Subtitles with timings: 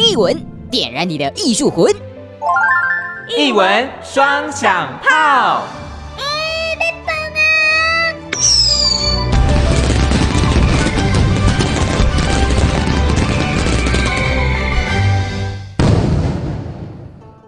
[0.00, 0.32] 听艺文，
[0.70, 1.92] 点燃你的艺术魂。
[3.36, 5.64] 艺文双响炮。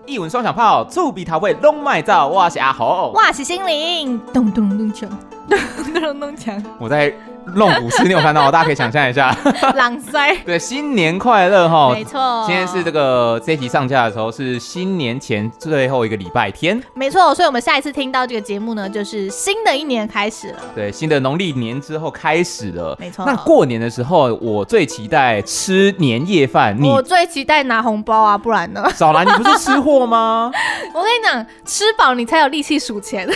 [0.05, 2.27] 一文双响炮，醋比桃味拢卖造。
[2.27, 5.09] 我是阿豪，我是心灵，咚咚咚锵，
[5.49, 6.61] 咚咚咚锵。
[6.81, 7.15] 我在。
[7.55, 8.49] 弄古诗，你有看到？
[8.53, 9.37] 大家可以想象一下，
[9.77, 10.35] 朗塞。
[10.45, 11.93] 对，新年快乐哈！
[11.93, 16.81] 没错，今天是这个这一集上架的时候是新年前最后一个礼拜天。
[16.95, 20.59] 没错，所以我们下一次听到这个节目呢，就是新的一年开始了。
[20.75, 22.97] 对，新的农历年之后开始了。
[22.99, 23.25] 没错。
[23.27, 26.77] 那过年的时候，我最期待吃年夜饭。
[26.81, 28.89] 你我最期待拿红包啊，不然呢？
[28.95, 30.51] 少兰，你不是吃货吗？
[30.95, 33.29] 我跟你讲，吃饱你才有力气数钱。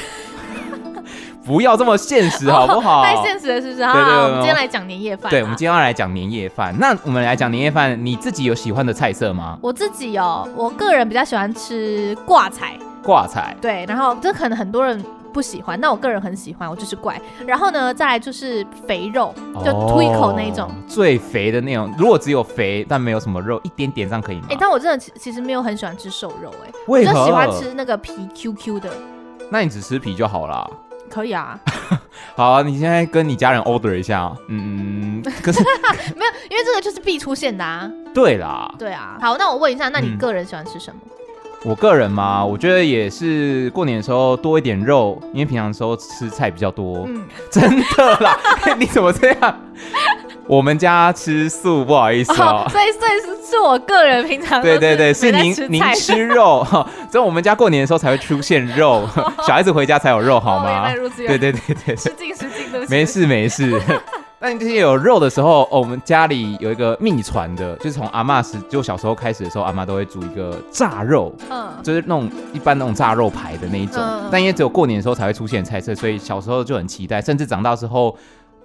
[1.44, 3.04] 不要这么现实 好不好？
[3.04, 3.84] 太现实了，是不是？
[3.84, 5.30] 好，对对对，我们今天来讲年夜饭。
[5.30, 6.74] 对，我们今天要来讲年夜饭。
[6.78, 9.58] 那我们来讲年夜饭，你自己有喜欢的菜色吗？
[9.60, 12.78] 我自己哦，我个人比较喜欢吃挂菜。
[13.02, 13.54] 挂菜。
[13.60, 17.20] 对，然后这可能很多人不喜欢，那我个人很喜欢，我就是怪。
[17.46, 21.92] 然后呢，再来就是肥肉，就吐一口那一种，最肥的那种。
[21.98, 24.46] 如果只有肥但没有什么肉，一点点这样可以吗？
[24.48, 28.88] 哎，但我真的其其实没有很喜欢吃瘦肉，哎，我就喜欢吃那个皮 Q Q 的。
[29.50, 30.70] 那你只吃皮就好了。
[31.14, 31.56] 可以啊，
[32.34, 35.60] 好啊，你现在跟你家人 order 一下，嗯， 可是
[36.16, 37.88] 没有，因为这个就是必出现的啊。
[38.12, 39.16] 对啦，对啊。
[39.20, 41.00] 好，那我问一下，那你个人喜欢吃什么？
[41.04, 41.10] 嗯、
[41.70, 47.04] 我个人嘛，我觉得也是过年的时候多一点肉，因为平常的时候吃菜比较多。
[47.06, 47.62] 嗯， 真
[47.96, 48.36] 的啦，
[48.76, 49.60] 你怎么这样？
[50.46, 52.66] 我们家吃素，不好意思哦。
[52.68, 56.64] 所以，所以是是我个人平常对对对，是您您吃肉，
[57.10, 59.08] 所以我们家过年的时候才会出现肉，
[59.46, 60.90] 小孩子回家才有肉，好吗？
[61.16, 62.86] 对对对对，失敬失敬的。
[62.88, 63.80] 没事没事。
[64.38, 74.02] 但这些有肉的时候，哦，我们家里有一个秘传的，就是从阿妈时就小时候开始的时候，阿妈都会煮一个炸肉，嗯，就是那种一般那种炸肉排的那一种。
[74.30, 78.14] 但因为只有过年的时候才会出现菜色，所以小时候就很期待，甚至长大之后。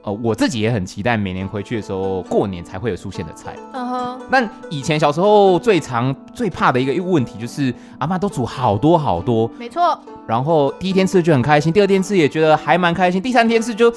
[0.09, 3.56] 呃，我自己也很期待每年回去的时候，过年才会有出现的菜。
[3.74, 4.22] 嗯哼。
[4.31, 9.50] 那以前小时候最常最怕的一个问题就是，阿妈都煮好多好多。
[9.58, 10.00] 没错。
[10.28, 13.94] 然后第一天吃就很开心，第二天吃也觉得还蛮开心，第三天吃就，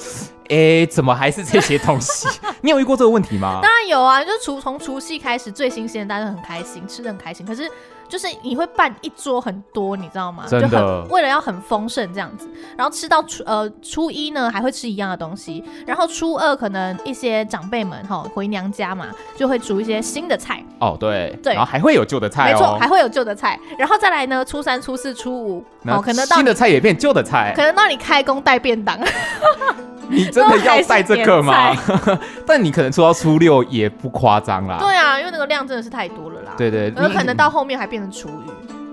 [0.49, 2.27] 哎，怎么还是这些东西？
[2.61, 3.59] 你有遇过这个问题吗？
[3.61, 7.45] 当然有啊，就除从除夕开始最新鲜的，大家都很开心，吃的很开心。
[7.45, 7.63] 可是。
[8.13, 10.43] 就是你会办一桌很多，你知道吗？
[10.47, 10.69] 真的。
[10.69, 12.47] 就很为了要很丰盛这样子，
[12.77, 20.63] 然后吃到初呃初一呢还会吃一样的东西，然后初二可能一些长辈们哈回娘家嘛，就会煮一些新的菜。
[20.79, 28.95] 哦，对对，然后还会有旧的菜哦，没错，还会有旧的菜，然后再来呢，初三、初四、初五，哦，可能到新的菜也变旧的菜，可能到你开工带便当。
[30.13, 31.75] 你真的要带这个吗？
[32.45, 34.77] 但你可能出到初六也不夸张啦。
[34.79, 36.53] 对啊，因为那个量真的是太多了啦。
[36.57, 38.49] 对对，有可能到后面还变成厨余。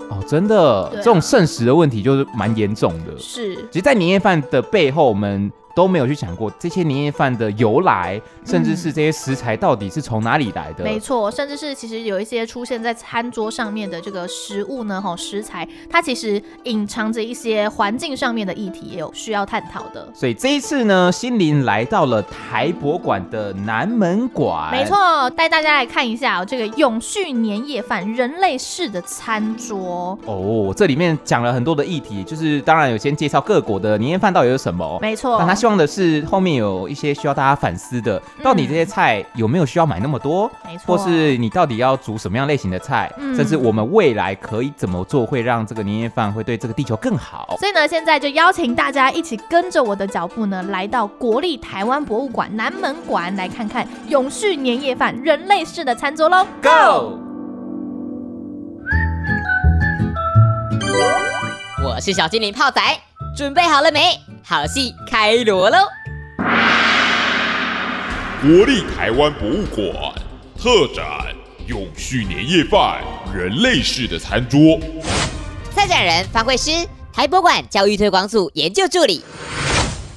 [0.09, 3.17] 哦，真的，啊、这种剩食的问题就是蛮严重的。
[3.17, 5.51] 是，其实，在年夜饭的背后，我们。
[5.75, 10.83] 都没有去想过这些年夜饭的由来，甚至是这些食材到底是从哪里来的。
[10.83, 20.07] 嗯、没错，甚至是其实有一些出现在餐桌上面的这个食物呢，哈，食材它其实隐藏着一些环境上面的议题，也有需要探讨的。
[20.13, 30.17] 所以这一次呢，心灵来到了台博馆的南门馆，没错，带大家来看一下、哦、这个永续年夜饭人类式的餐桌。
[30.25, 40.51] 哦，这里面讲了很多的议题，就是当然有先介绍各国的年夜饭到底有什么，没错，希望的是后面有一些需要大家反思的，到底这些菜有没有需要买那么多？
[40.65, 43.13] 没错，或是你到底要煮什么样类型的菜？
[43.19, 47.55] 嗯，甚至我们未来可以怎么做，会让这个年夜饭会对这个地球更好？
[47.59, 57.19] 所以呢，现在就邀请大家一起跟着我的脚步呢，来到国立台湾博物馆南门馆，来看看永续年夜饭人类式的餐桌喽！Go！
[61.85, 62.81] 我是小精灵泡仔，
[63.35, 64.19] 准备好了没？
[64.43, 65.77] 好戏开锣喽！
[68.41, 70.13] 国立台湾博物馆
[70.59, 71.05] 特展
[71.67, 73.01] 《永续年夜饭
[73.33, 74.59] 人类式的餐桌》，
[75.73, 76.71] 策展人方慧诗，
[77.13, 79.23] 台博馆教育推广组研究助理。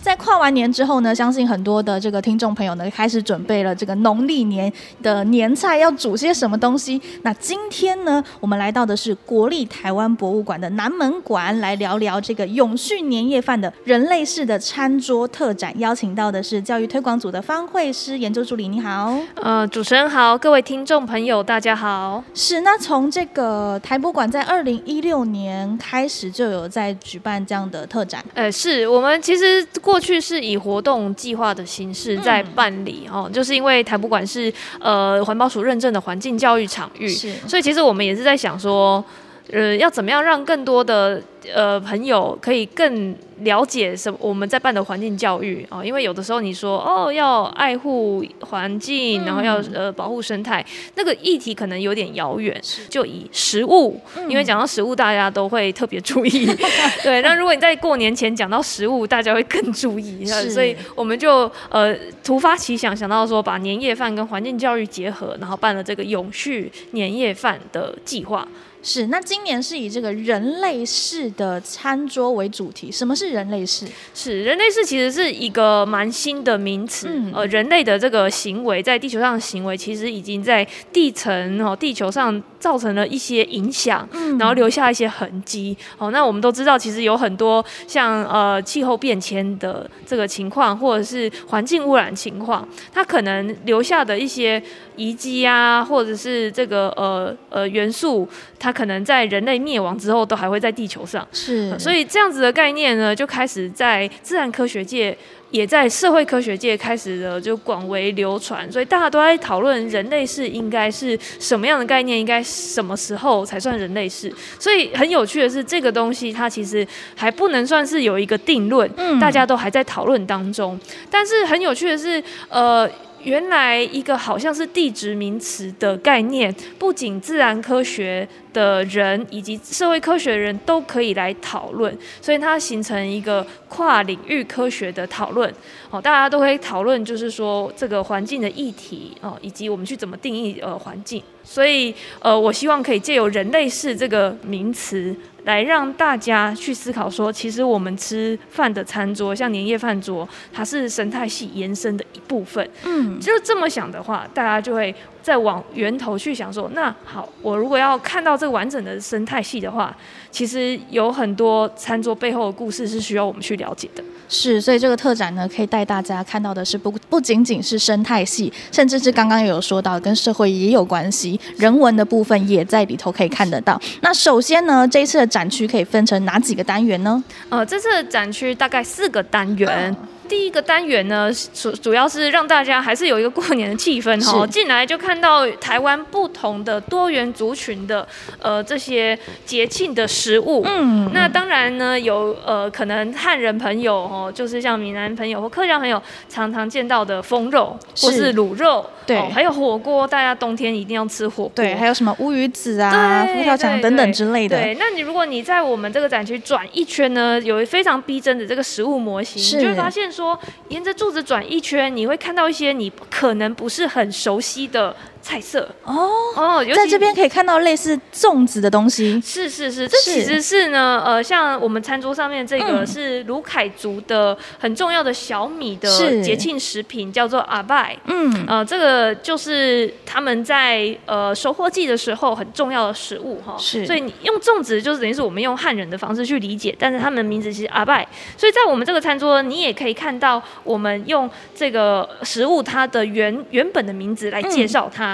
[0.04, 4.70] 在跨完年之后呢，相信很多的这个听众朋友呢，开始准备了这个农历年
[5.02, 7.00] 的年菜要煮些什么东西。
[7.22, 15.72] 那今天呢，我们来到的是国立台湾博物馆的南门馆，来聊聊这个永续年夜饭的人类式的餐桌特展。
[15.80, 19.18] 邀请到的是教育推广组的方慧诗研究助理，你好。
[19.36, 22.22] 呃，主持人好，各位听众朋友大家好。
[22.34, 28.22] 是，那从这个台博馆在二零一六年开始就有在举办这样的特展。
[28.34, 29.93] 呃，是我们其实过。
[29.94, 39.04] 过去是以活动计划的形式在办理哦，就是因为台博馆是呃环保署认证的环境教育场域，是，所以其实我们也是在想说。
[39.52, 45.84] 呃，要怎么样让更多的呃朋友可以更了解什么我们在办的环境教育啊、哦？
[45.84, 50.64] 因为有的时候你说哦要爱护环境，然后要呃保护生态，
[50.94, 52.58] 那个议题可能有点遥远。
[52.88, 56.46] 就以食物，因为讲到食物，大家都会特别注意。
[57.04, 60.24] 对，那如果你在过年前讲到食物，大家会更注意。
[60.48, 68.48] 所以我们就呃突发奇想，想到说把年夜饭跟环境教育结合，然后办了这个永续年夜饭的计划。
[68.86, 72.92] 是，那今年是以这个人类式的餐桌为主题。
[72.92, 73.86] 什么是人类式？
[74.14, 77.08] 是人类世其实是一个蛮新的名词。
[77.08, 85.74] 嗯、呃，人类的这个行为在地球上的行为，其实已经在地层哦，地球上造成了一些影响，嗯、然后留下一些痕迹。
[85.96, 94.62] 哦，那我们都知道，其实有很多像呃气候变迁的这个情况，或者是环境污染情况，它可能留下的一些
[94.96, 98.28] 遗迹啊，或者是这个呃呃元素，
[98.58, 98.73] 它。
[98.74, 101.26] 可能在人类灭亡之后，都还会在地球上。
[101.32, 105.16] 是，所以这样子的概念呢，就开始在自然科学界，
[105.50, 108.70] 也在社会科学界开始的就广为流传。
[108.72, 114.30] 所以大家都在讨论人类世应该是什么样的概念，应该什么时候才算人类世。
[114.58, 120.78] 所以很有趣的是，这个东西它其实还不能算是有一个定论，嗯，大家都还在讨论当中。
[121.08, 122.90] 但是很有趣的是，呃。
[123.24, 135.52] 原来一个好像是地质名词的概念，不仅自然科学的人以及社会科学的人都可以来讨论，所以它形成一个跨领域科学的讨论。
[135.90, 141.22] 哦，大家都可以讨论，就是说这个环境的议题哦，以及我们去怎么定义呃环境。
[141.42, 145.14] 所以呃，我希望可以借由人类世这个名词。
[145.44, 152.68] 来让大家去思考说，其实我们吃饭的餐桌，像年夜饭桌，它是生态系延伸的一部分。
[152.84, 159.94] 嗯，就这么想的话，大家就会再往源头去想说，那好，我如果要看到这个完整的生态系的话，
[160.34, 164.02] 其实有很多餐桌背后的故事是需要我们去了解的。
[164.28, 173.80] 是，所以这个特展呢，可以带大家看到的是不不仅仅是生态系，甚至是刚刚也有说到跟社会也有关系，人文的部分也在里头可以看得到。
[174.00, 177.22] 那首先呢，这一次的展区可以分成哪几个单元呢？
[177.50, 179.68] 呃，这次的展区大概四个单元。
[179.68, 179.96] 呃
[180.26, 188.08] 第一个单元呢，主主要是让大家还是有一个过年的气氛哈，进来就看到台湾不同的多元族群的
[188.40, 190.62] 呃这些节庆的食物。
[190.64, 201.52] 嗯，那当然呢，有呃可能汉人朋友哦，就是像闽南朋友或客家朋友常常见到的风肉或是卤肉，对，还有火锅，大家冬天一定要吃火锅。
[201.54, 204.56] 对，还有什么乌鱼子啊、佛跳墙等等之类的。
[204.56, 210.04] 对，那你如果你在我们这个展区转一圈呢，有一非常逼真的这个食物模型，你就会发现。
[210.14, 210.38] 说
[210.68, 214.94] 沿着柱子转一圈，你会看到一些你可能不是很熟悉的。
[215.24, 219.18] 菜色哦哦，在这边可以看到类似粽子的东西。
[219.22, 225.88] 是是是，这其实是呢，呃，像我们餐桌上面这个是卢凯族的很重要的小米的
[226.22, 227.96] 节庆食品，叫做阿拜。
[228.04, 233.56] 嗯，呃，这个就是他们在呃收获季的时候很重要的食物哈。
[233.58, 238.06] 是，所以你用粽子就是等于是我们用汉人的方式去理解，但是他们的名字其实阿拜。
[238.36, 245.13] 所以在我们这个餐桌，你也可以看到我们用这个食物它的原原本的名字来介绍它。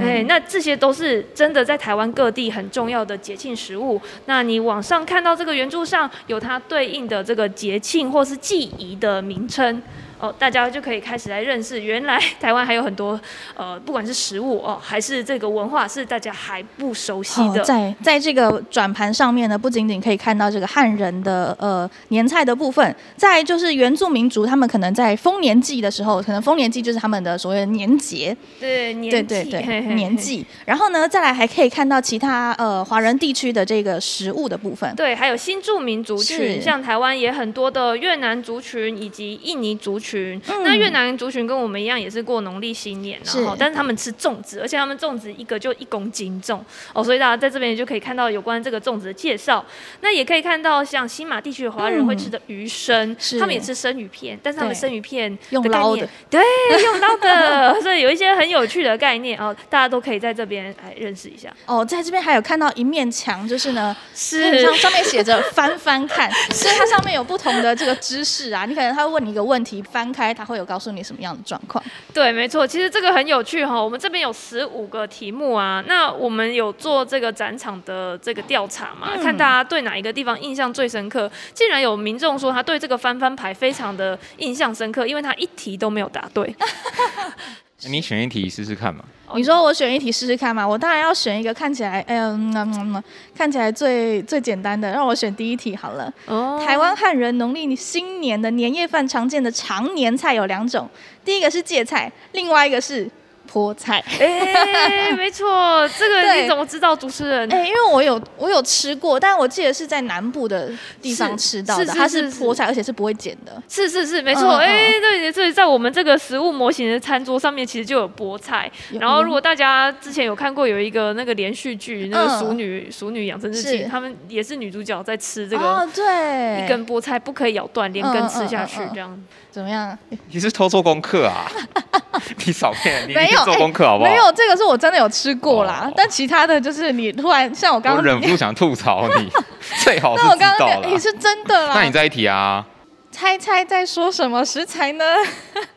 [0.00, 4.00] 哎，那这些都是真的在台湾各地很重要的节庆食物。
[4.26, 9.82] 那你网上看到这个圆柱上有它对应的这个节庆或是祭仪的名称。
[10.18, 13.20] 哦，大家就可以开始来认识，原来台湾还有很多
[13.54, 17.60] 呃，不管是食物哦，还是这个文化，是大家还不熟悉的。
[17.60, 28.34] 哦、在在这个转盘上面呢，不仅仅可以看到这个汉人的呃年菜的部分，再就是原住民族，他们可能在丰年祭的时候，可能丰年祭就是他们的所谓的年节。
[28.58, 30.46] 对，年对对对，年祭。
[30.64, 34.94] 然后呢，再来还可以看到其他呃华人地区的这个食物的部分。
[34.96, 40.05] 对，还有新住民族群，像台湾也很多的越南族群以及印尼族群。
[40.06, 49.64] 群，那越南族群跟我们一样，也是过农历新年，然后，但是他们吃粽子，而且他们粽子一个就一公斤重哦，所以大家在这边就可以看到有关这个粽子的介绍。
[50.02, 56.40] 那也可以看到像新马地区的华人会吃的鱼生，他们也吃生鱼片，但是他们生鱼片用捞的，对，
[56.84, 61.52] 用捞的， 所以有一些很有趣的概念哦，大家都可以在这边来认识一下。
[61.66, 69.82] 哦，在这边还有看到一面墙，就是呢，是上上面写着翻翻看，所以它上面有不同的这个知识啊，你可能他会问你一个问题。
[69.96, 71.82] 翻开，它会有告诉你什么样的状况？
[72.12, 73.82] 对，没错，其实这个很有趣哈。
[73.82, 81.30] 我们这边有十五个题目啊，那我们有做这个展场的这个调查嘛，嗯、看大家对哪一个地方印象最深刻。
[81.54, 86.54] 竟然有民众说他对这个翻翻牌非常的印象深刻，因为他一题都没有答对。
[87.88, 89.04] 你选一题试试看嘛。
[89.34, 90.66] 你说我选一题试试看嘛？
[90.66, 93.04] 我当然要选一个看起来，嗯嗯嗯，
[93.36, 96.12] 看起来最最简单的，让我选第一题好了。
[96.26, 96.62] 哦。
[96.64, 100.88] 台湾汉人农历新年的年夜饭常见的常年菜有两种，
[101.24, 103.10] 第一个是芥菜，另外一个是。
[103.46, 106.94] 菠菜，哎，没错，这个你怎么知道？
[106.96, 113.62] 主持人，哎，因为我有我有吃过，但我记得是在南部的地方吃到的，它是菠菜，而且是不会剪的。
[113.68, 118.70] 是是是，没错，哎，对，所以在我们这个食物模型的餐桌上面，其实就有菠菜。
[118.98, 129.22] 然后，如果大家之前有看过有一个那个连续剧，那个《熟女熟女养成日记》，他们也是女主角在吃这个，对，一根菠菜不可以咬断，连根吃下去，这样
[129.56, 129.98] 怎么样？
[130.30, 131.50] 你是偷做功课啊？
[132.44, 134.10] 你少骗，你没有做功课好不好？
[134.10, 135.90] 没有，这个是我真的有吃过啦。
[135.96, 139.30] 但其他的就是你突然像我刚刚，我忍不住 想吐槽你，
[139.82, 140.86] 最好是知道了。
[140.86, 141.72] 你是真的啦。
[141.76, 142.66] 那你再一题啊？
[143.10, 145.04] 猜猜在说什么食材呢？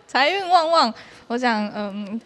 [0.06, 0.94] 财运旺旺，
[1.28, 2.20] 我想，嗯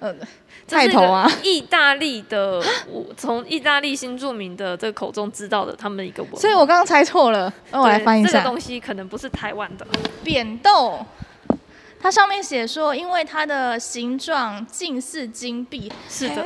[0.00, 0.18] 嗯，
[0.66, 6.36] 菜头啊，意大利的，我从意大利新著名的这个口中知道的，他们一个文。
[6.36, 8.30] 所以我刚刚猜错了，那我来翻一下。
[8.32, 9.86] 这个东西可能不是台湾的
[10.22, 11.04] 扁豆。
[12.00, 16.44] 它上面写说，因为它的形状近似金币，是的，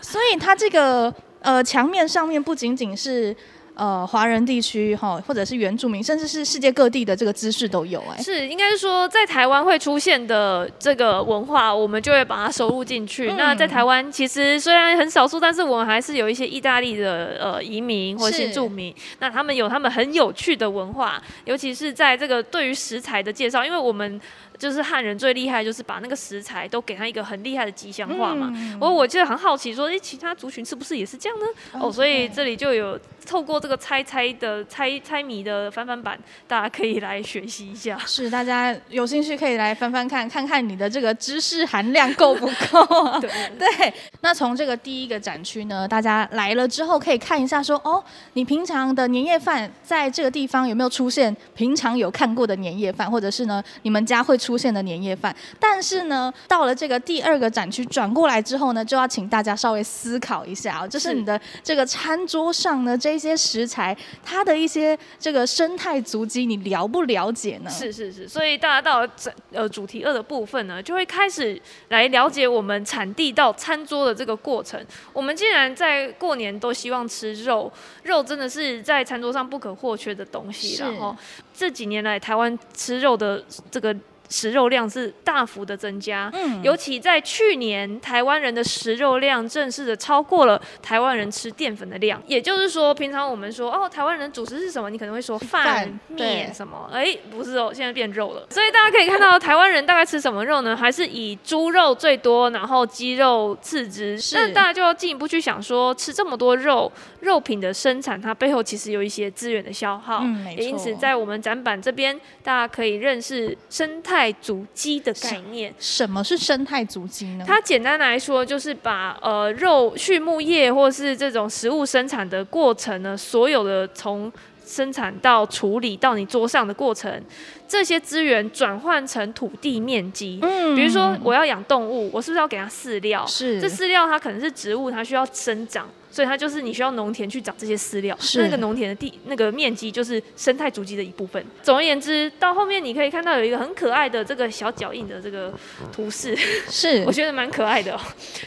[0.00, 3.34] 所以它这个呃墙面上面不仅仅是
[3.78, 8.22] 呃华人地区哈，或者是原住民，甚至是世界各地的这个知识都有哎。
[8.22, 13.30] 是，应该是说在台湾会出现的这个文化，我们就会把它收入进去。
[13.30, 24.20] 嗯、那在台湾其实虽然很少数，但是我们还是有一些意大利的呃移民或者是住民，那他们有他们很有趣的文化，尤其是在这个对于食材的介绍，因为我们。
[24.58, 28.52] 就是汉人最厉害，就是把那个食材都给他一个很厉害的吉祥话嘛。
[28.80, 31.46] 我、嗯、我就很好奇说，哎，其他族群是不是也是这样呢？
[31.74, 37.98] 哦，哦，所以这里就有透过这个猜猜的猜猜谜的翻翻版，大家可以来学习一下。
[38.06, 43.18] 是，大家有兴趣可以来翻翻看，看看你的这个知识含量够不够啊？
[43.20, 43.94] 对 对。
[44.20, 51.36] 那从这个第一个展区呢，大家来了之后可以看一下说，说哦，你平常的年夜饭在这个地方有没有出现？
[51.54, 67.70] 平常有看过的年夜饭，或者是呢，你们家会出现的年夜饭，但是呢，到了这个第二个展区转过来之后呢，就要请大家稍微思考一下啊，就是你的这个餐桌上呢，这些食材它的一些这个生态足迹，你了不了解呢？
[67.70, 74.80] 是是是，所以大家到了这呃主题二的部分呢，就会开始来了解我们产地到餐桌的这个过程。
[75.12, 77.70] 我们既然在过年都希望吃肉，
[78.04, 81.16] 肉真的是在餐桌上不可或缺的东西，然后
[81.54, 83.94] 这几年来台湾吃肉的这个。
[84.28, 92.22] 食肉量是大幅的增加，嗯，尤其在去年，台湾人的食肉量正式的超过了台湾人吃淀粉的量。
[92.26, 94.90] 也就是说，平常我们说哦，台湾人主食是什么？
[94.90, 96.90] 你可能会说饭、面什么？
[96.92, 98.46] 哎，不是哦，现在变肉了。
[98.50, 100.76] 所以大家可以看到，台湾人大概吃什么肉呢？
[100.76, 104.18] 还是以猪肉最多，然后鸡肉次之。
[104.18, 104.36] 是。
[104.36, 110.20] 那大家就要进一步去想说，吃这么多肉，肉品的生产，它背后其实有一些资源的消耗。
[110.22, 110.44] 嗯。
[110.56, 114.17] 也因此，在我们展板这边，大家可以认识生态。
[114.18, 117.44] 生态足迹的概念，什么是生态足迹呢？
[117.46, 124.30] 它简单来说，就是把呃肉畜牧业或是这种食物生产的过程呢，所有的从
[124.66, 127.22] 生产到处理到你桌上的过程，
[127.68, 130.40] 这些资源转换成土地面积。
[130.42, 133.24] 嗯，比如说我要养动物，我是不是要给它饲料？
[133.24, 135.88] 是，这饲料它可能是植物，它需要生长。
[136.10, 141.44] 所以它就是你需要农田去长这些饲料，是那个农田的地那个面积就是生态足迹的一部分。
[141.62, 145.52] 总而言之，到后面你可以看到有一个很可爱的这个小脚印的这个
[145.92, 146.36] 图示，
[146.68, 148.00] 是 我觉得蛮可爱的哦。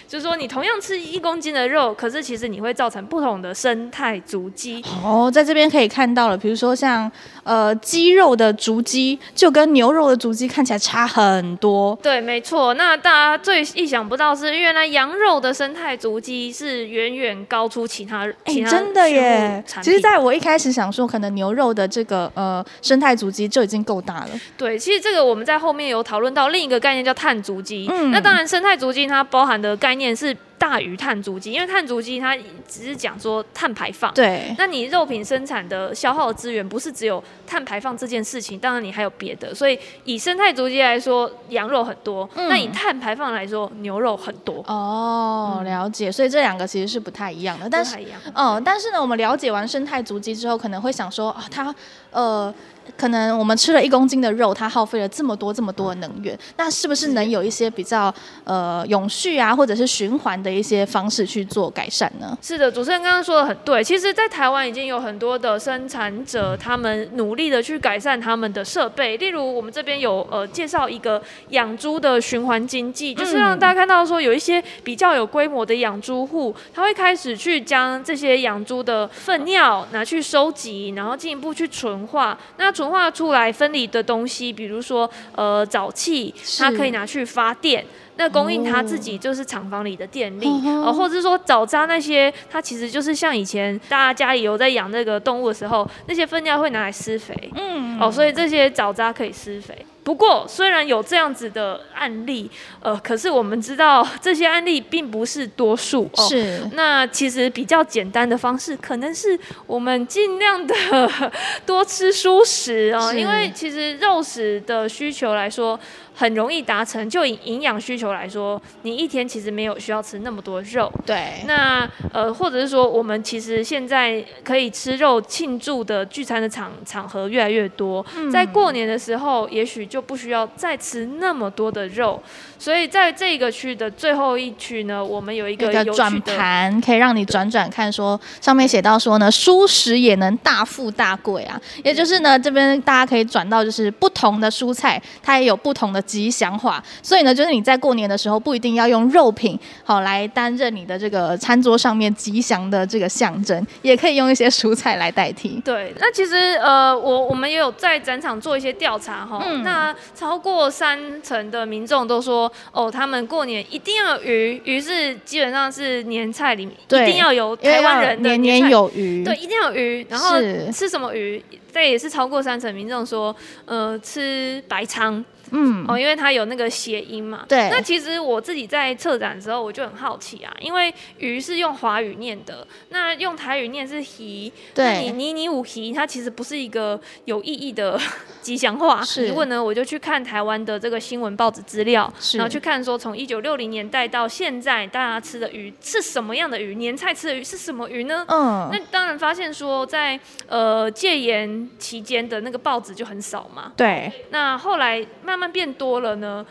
[0.07, 4.83] 就是说你同样吃一公斤的肉，可是其实你会造成不同的生态足迹。
[5.03, 7.11] 哦，在这边可以看到了，比如说像
[7.43, 11.97] 呃鸡肉的足迹，就跟牛肉的足迹看起来差很多。
[12.01, 12.73] 对，没错。
[12.75, 19.63] 那大家最意想不到是，原来羊肉的生态足迹是远远高出其他，哎、欸，真的耶！
[19.81, 24.29] 其实，在我一开始想说，可能牛肉的这个呃生态足迹就已经够大了。
[24.57, 27.87] 对，其实这个我们在后面有讨论到另一个概念，叫碳足迹。
[27.91, 30.35] 嗯，那当然，生态足迹它包含的概念是。
[30.61, 32.37] 大于碳足迹，因为碳足迹它
[32.67, 34.13] 只是讲说碳排放。
[34.13, 39.55] 对，那你肉品生产的消耗的资源不是只有碳排放这件事情，当然你还有别的。
[39.55, 44.63] 所以以生态足迹来说，羊肉很多；嗯、那以碳排放来说，牛肉很多。
[44.67, 46.11] 哦，了解。
[46.11, 47.67] 所以这两个其实是不太一样的。
[47.67, 47.95] 但是，
[48.35, 51.73] 嗯、呃，但是呢，我们了解完生态足迹之后，可能会想说啊，它
[52.11, 52.53] 呃。
[52.97, 62.37] 可能我们吃了一公斤的肉，它耗费了这么多这么多的能源，那是不是能有一些比较呃永续啊，或者是循环的一些方式去做改善呢？
[62.41, 63.83] 是的，主持人刚刚说的很对。
[63.83, 69.17] 其实，在台湾已经有很多的生产者，他们努力的去改善他们的设备。
[69.17, 82.37] 例如，我们这边有呃介绍一个养猪的循环经济，就是让大家看到说，有一些比较有规模的养猪户，他会开始去将这些养猪的粪尿拿去收集，然后进一步去纯化。
[82.57, 87.85] 那纯化出来分离的东西，比如说呃沼气，它可以拿去发电。
[88.15, 99.85] 那供应它自己就是厂房里的电力，哦、呃，或者是说沼渣那些，它其实就是像以前大家家里有在养那个动物的时候，那些粪尿会拿来施肥，嗯，哦，所以这些沼渣可以施肥。
[100.11, 102.51] 不过，虽然有这样子的案例，
[102.81, 106.27] 呃，可是我们知道 这些案例并不是多数哦。
[106.27, 106.69] 是。
[106.73, 110.75] 那其实比较简单的方式，可能是我们尽量的
[111.65, 115.79] 多吃蔬食哦，因为其实肉食的需求来说
[116.13, 117.09] 很容易达成。
[117.09, 120.91] 就以营养需求来说，你一天其实没有需要吃那么多肉。
[121.05, 121.41] 对。
[121.47, 129.85] 那呃，或者是说，我们其实现在可以吃肉庆祝的聚餐的场场合越来越多，嗯、在过年的时候，也许。
[129.85, 132.21] 就不需要再吃那么多的肉，
[132.57, 155.61] 所以在这个区的最后一区呢，我们有一个转盘，可以让你转转看，说上面写到说呢，蔬食也能大富大贵啊，也就是呢，这边大家可以转到就是不同的蔬菜，它也有不同的吉祥话，所以呢，就是你在过年的时候不一定要用肉品好来担任你的这个餐桌上面吉祥的这个象征，也可以用一些蔬菜来代替。
[155.65, 159.80] 对，那其实呃，我我们也有在展场做一些调查哈，嗯、那。
[160.13, 170.05] 超过三成的民众都说，哦，他们过年一定要有鱼，鱼是基本上是年菜里面一定要有台湾人的年，年年有鱼，对，一定要有鱼。
[170.09, 170.39] 然后
[170.71, 171.43] 吃什么鱼？
[171.73, 173.35] 这也是超过三成民众说，
[173.65, 175.23] 呃，吃白鯧。
[175.51, 177.45] 嗯，哦，因为它有那个谐音嘛。
[177.47, 177.69] 对。
[177.69, 184.51] 那其实我自己在策展的时候，我就很好奇啊，因为鱼是用华语念的，那用台语念是鱼。
[184.73, 185.01] 对。
[185.01, 187.99] 你你你五鱼，它其实不是一个有意义的
[188.41, 189.03] 吉祥话。
[189.03, 189.27] 是。
[189.27, 196.75] 如果呢，我就去看台湾的这个新闻报纸资料，是然后去看说从一九六零年代到现在，大家吃的鱼是什么样的鱼？
[196.75, 198.25] 年菜吃的鱼是什么鱼呢？
[198.29, 198.69] 嗯。
[198.71, 203.73] 那当然发现说在，在呃戒严期间的那个报纸就很少嘛。
[203.75, 204.09] 对。
[204.29, 205.40] 那后来慢慢。
[205.41, 206.45] 慢慢变多了呢。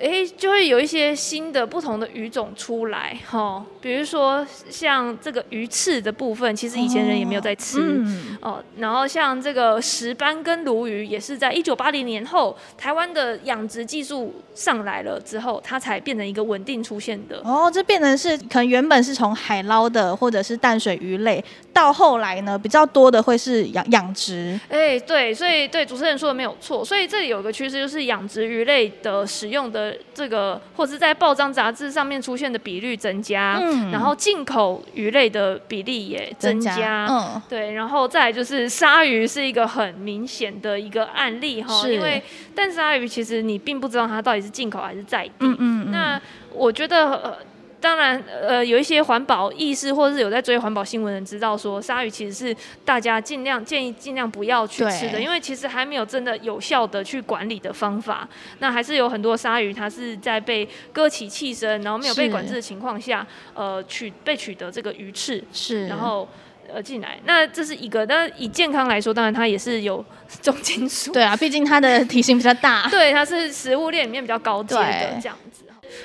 [0.00, 17.40] 哎，就会有一些新的不同的鱼种出来，哈、哦，比如说像这个鱼翅的部分，其实以前人也没有在吃，哦，嗯、哦，然后像这个石斑跟鲈鱼，也是在一九八零年后，台湾的养殖技术上来了之后，它才变成一个稳定出现的。
[17.44, 24.58] 哦，这变成是可能原本是从海捞的或者是淡水鱼类，到后来呢，比较多的会是养养殖。
[24.68, 29.83] 哎，对，所以对主持人说的没有错，所以这里有个趋势就是养殖鱼类的使用的。
[30.12, 42.22] 这个或者是在报章杂志上面出现的比率增加，嗯、然后进口鱼类的比例也增加，增加嗯、对，然后再来就是鲨鱼是一个很明显的一个案例哈，因为
[42.54, 45.90] 但鲨鱼其实你并不知道它到底是进口还是在地，嗯嗯嗯。
[45.90, 46.20] 那
[46.52, 47.12] 我觉得。
[47.16, 47.36] 呃
[47.84, 58.26] 当然，呃，有一些环保意识或者是有在追环保新闻的人知道说，鲨鱼其实是大家尽量建议尽量不要去吃的，因为其实还没有真的有效的去管理的方法。
[58.60, 66.26] 那还是有很多鲨鱼它是在被割鳍弃身，然后没有被管制的情况下，呃，取被取得这个鱼翅，是，然后
[66.72, 67.18] 呃进来。
[67.26, 70.02] 那这是一个，但以健康来说，当然它也是有
[70.40, 71.12] 重金属。
[71.12, 72.88] 对啊，毕竟它的体型比较大。
[72.88, 75.53] 对，它是食物链里面比较高阶的这样子。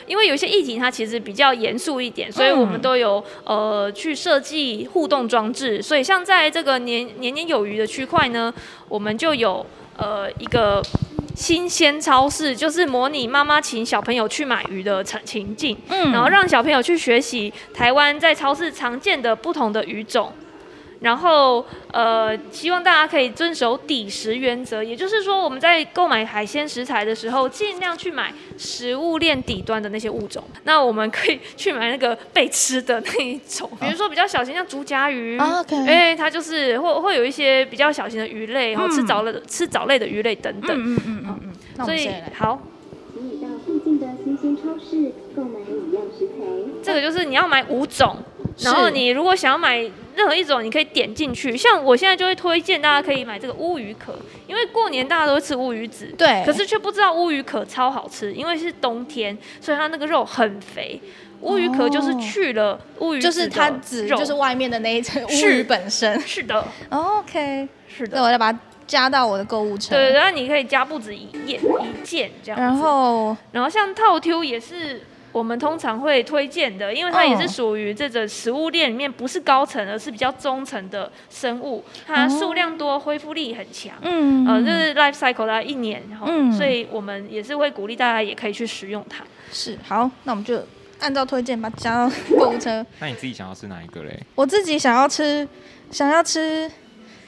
[0.08, 5.82] 因为有些议题它其实比较严肃一点，所以我们都有呃去设计互动装置。
[5.82, 8.54] 所以像在这个年年年有余的区块呢，
[8.88, 9.66] 我们就有
[9.98, 10.82] 呃一个
[11.36, 20.34] 新鲜超市，就是模拟妈妈请小朋友去买鱼的情情境，嗯，然后让小朋友去学习台湾在超市常见的不同的鱼种。
[21.02, 30.44] 然后，呃，希望大家可以遵守底食原则，也就是说，我们在购买海鲜食材的时候，尽量去买食物链底端的那些物种。
[30.64, 35.86] 那我们可以去买那个被吃的那一种，比如说比较小型，像竹夹鱼，哎、oh, okay.
[35.86, 40.78] 欸，它就是会会有一些比较小型的鱼类，然后吃藻类的、嗯、吃藻类的鱼类等等。
[40.78, 41.86] 嗯嗯嗯嗯嗯。
[41.86, 42.62] 所以好，
[43.14, 46.44] 请你到附近的新鲜超市购买五样食材。
[46.84, 48.18] 这个就是你要买五种。
[48.62, 49.78] 然后你如果想要买
[50.16, 51.56] 任何一种，你可以点进去。
[51.56, 54.14] 像我现在就会推荐大家可以买这个乌鱼壳，
[54.48, 61.00] 因为过年大家都会吃乌鱼子，对，可是却不知道乌鱼壳超好吃，因为是冬天，所以它那个肉很肥。
[61.42, 66.20] 乌鱼壳就是去了乌鱼，就是它只就是外面的那一层乌鱼本身。
[66.20, 68.18] 是的，哦，OK，是的。
[68.18, 69.96] 那我要把它加到我的购物车。
[69.96, 72.60] 对，然后你可以加不止一页一件这样。
[72.60, 75.02] 然后，然后像套 Q 也是。
[75.40, 83.94] 我们通常会推荐的，因为它也是属于这个食物链里面不是高层，而是比较中层的生物，它数量多，恢复力很强。
[84.02, 89.24] 嗯，呃，就是 life cycle 大概一年，然后，嗯，所以我们也是会鼓励大家也可以去食用它。
[89.50, 90.62] 是，好，那我们就
[91.00, 92.86] 按照推荐把它加到购物车。
[93.00, 94.20] 那你自己想要吃哪一个嘞？
[94.36, 95.48] 我自己想要吃，
[95.90, 96.70] 想要吃。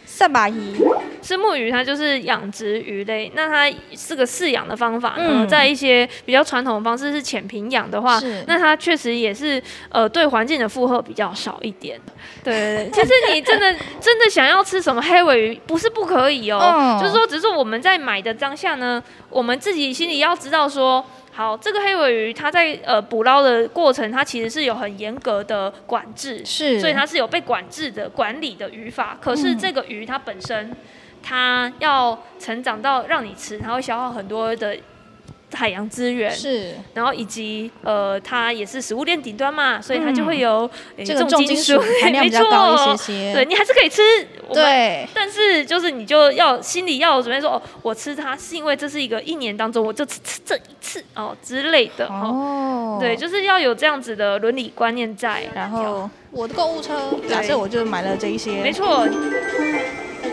[0.04, 0.76] 萨巴鱼，
[1.22, 5.46] 虱目鱼它就是养殖鱼类，那它是个饲养的方法呢。
[5.46, 12.00] 嗯、在一些比较传统的方式是浅平养的话，是那它确实也是呃对环境的负荷比较少一点。
[12.44, 21.06] 对对对，其实你真的真的想要吃什么黑尾鱼，不是不可以哦，嗯、就是说只是我们在买的当下呢，我们自己心里要知道说。
[21.34, 29.18] 好，这个黑尾鱼它在呃捕捞的过程，它其实是有很严格的管制，是，所以它是有被管制的管理的渔法。
[29.22, 30.76] 可是这个鱼它本身，
[31.24, 34.78] 它要成长到让你吃，它会消耗很多的。
[35.54, 40.70] 海洋资源是，然后以及呃，它也是食物链顶端嘛，所以它就会有
[41.04, 43.34] 这个重金属含量 比较高一些些。
[43.34, 44.02] 对，你还是可以吃，
[44.54, 52.98] 对，但是就是你就要心里要准备说，哦，我吃它是因为这是一个一年当中我就吃吃这一次哦之类的哦。
[53.02, 55.44] 对，就是要有这样子的伦理观念在。
[55.54, 59.06] 然后我的购物车，假设我就买了这一些，没错。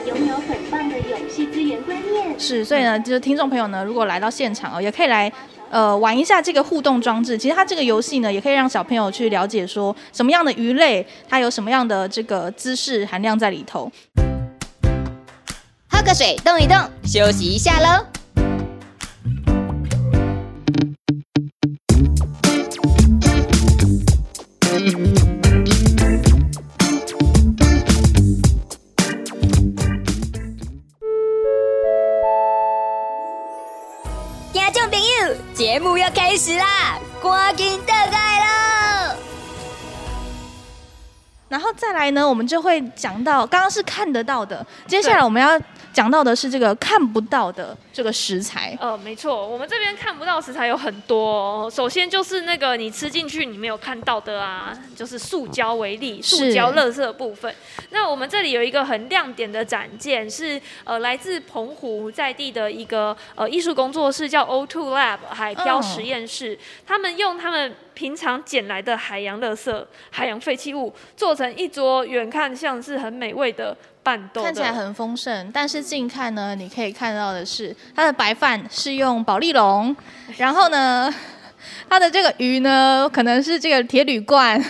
[0.07, 5.31] 拥有很棒的游戏资源观念是，所以呢，就是听众朋友呢，如果来到现场哦，也可以来
[5.71, 7.37] 呃玩一下这个互动装置。
[7.37, 13.91] 其实它这个游戏呢，也可以让小朋友去了解说什么样的鱼类，它有什么样的这个知识含量在里头。
[15.91, 18.18] 喝个水，动一动，休息一下喽。
[41.89, 45.59] 再来呢，我们就会讲到，刚刚是看得到的，接下来我们要。
[45.91, 51.69] 讲到的是这个看不到的这个食材，呃，没错，我们这边看不到食材有很多哦。
[51.73, 57.53] 首先就是那个你吃进去你没有看到的啊，就是塑胶为例，塑胶垃圾的部分。
[57.91, 66.53] 那我们这里有一个很亮点的展件，是呃来自澎湖在地的一个呃艺术工作室，叫 O Two Lab 海漂实验室。
[66.55, 74.43] 嗯、他们用他们平常捡来的海洋垃圾、海洋废弃物，做成一桌远看像是很美味的拌豆。
[74.43, 79.95] 看起来很丰盛，但是近看呢，你可以看到的是它的白饭是用保丽龙，
[80.37, 81.09] 然后呢，
[81.89, 84.61] 它的这个鱼呢，可能是这个铁铝罐，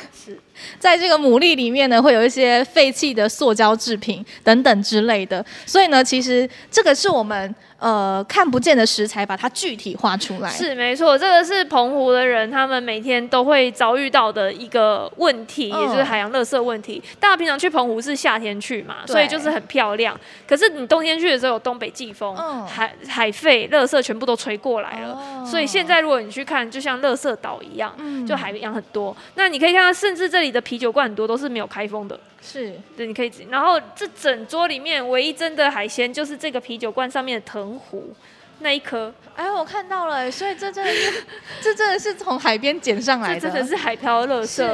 [0.79, 7.55] 在这个牡蛎里面呢，会有一些废弃的塑胶制品等等之类的，所以呢，其实这个是我们。
[7.79, 10.51] 呃，看不见的食材，把它具体化出来。
[10.51, 17.01] 是没错，这个是澎湖的人，他们每天都会遭遇到的一个问题，嗯、也就是海洋垃圾问题。
[17.21, 20.19] 大家平常去澎湖是夏天去嘛，所以就是很漂亮。
[20.47, 25.12] 可是你冬天去的时候有东北季风，嗯、海海废垃圾全部都吹过来了。
[25.12, 29.17] 哦、所以现在如果你去看，就像垃圾岛一样，嗯、就海洋很多。
[29.37, 32.19] 那你可以看到，甚至这里的啤酒罐很多都是没有开封的。
[32.40, 33.33] 是对，你可以。
[33.51, 38.14] 然后这整桌里面唯一真的海鲜，就是这个啤酒罐上面的藤壶。
[38.61, 41.25] 那一颗，哎，我看到了，所以这真的是，
[41.62, 44.66] 这真的是从海边捡上来的，这真的是海漂垃圾。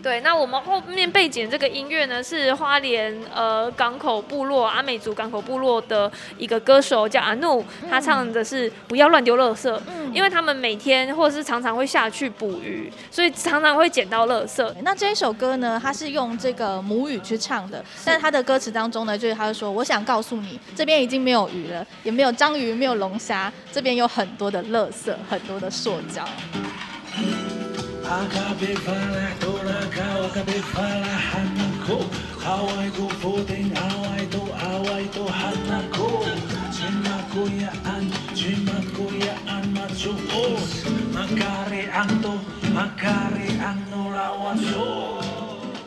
[0.00, 14.72] 对，那我们后面背景这个音乐呢，是花莲呃港口部落阿美族港口部落的一个歌手叫阿怒，他唱的是不要乱丢垃圾，嗯、因为他们每天或者是常常会下去捕鱼，所以常常会捡到垃圾。
[14.82, 23.31] 那这一首歌呢，他是用这个母语去唱的，是但他的歌词当中呢，就是他就说，我想告诉你，这边已经没有鱼了，也没有章鱼，没有龙虾。
[23.72, 26.26] 这边有很多的垃圾，很多的塑胶。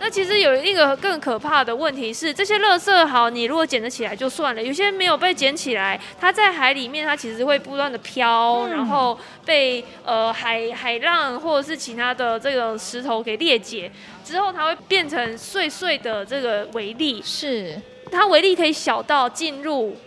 [0.06, 13.92] 那其实有一个更可怕的问题是，这些垃圾好，你如果捡得起来就算了，有些没有被捡起来，它在海里面，它其实会不断的飘，嗯、然后被呃海海浪或者是其他的这个石头给裂解
[14.24, 17.82] 之后，它会变成碎碎的这个微粒，是。
[18.12, 19.98] 它微粒可以小到进入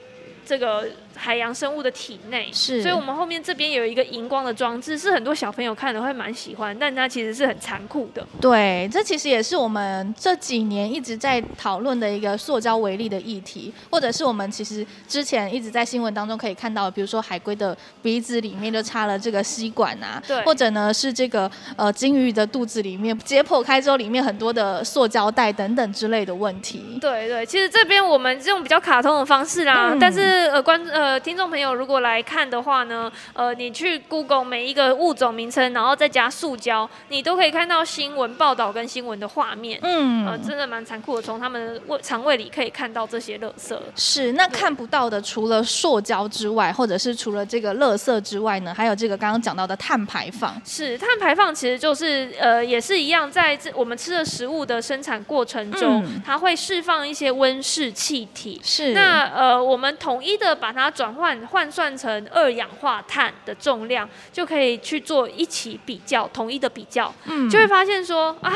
[0.46, 0.86] 这个
[1.18, 2.48] 海洋生物的体内。
[2.52, 8.26] 是，所以我们后面这边有一个荧光的装置，是很多小朋友看了会蛮喜欢，但它其实是很残酷的。
[8.40, 26.98] 对，这其实也是我们这几年一直在讨论的一个塑胶为例的议题，或者是我们其实之前一直在新闻当中可以看到，比如说海龟的鼻子里面就插了这个吸管啊，对，或者呢是这个呃鲸鱼的肚子里面解剖开之后里面很多的塑胶袋等等之类的问题。
[27.00, 39.78] 对对，其实这边我们是用比较卡通的方式啦，嗯、但是呃观呃听众朋友如果来看的话呢，呃你去 Google 每一个物种名称，然后再加塑胶，你都可以看到新闻报道跟新闻的画面。
[39.82, 43.78] 嗯，呃真的蛮残酷的，从他们的胃肠胃里可以看到这些垃圾。
[43.94, 50.60] 是，那看不到的除了塑胶之外，或者是除了这个垃圾之外呢，还有这个刚刚讲到的碳排放。
[50.64, 58.60] 是，碳排放其实就是呃也是一样，在这我们吃的食物的生产过程中，嗯、它会释放一些温室气体。
[58.64, 68.52] 是，那呃我们统一的把它转换换算成二氧化碳的重量，就可以去做一起比较，统一的比较，嗯，就会发现说啊，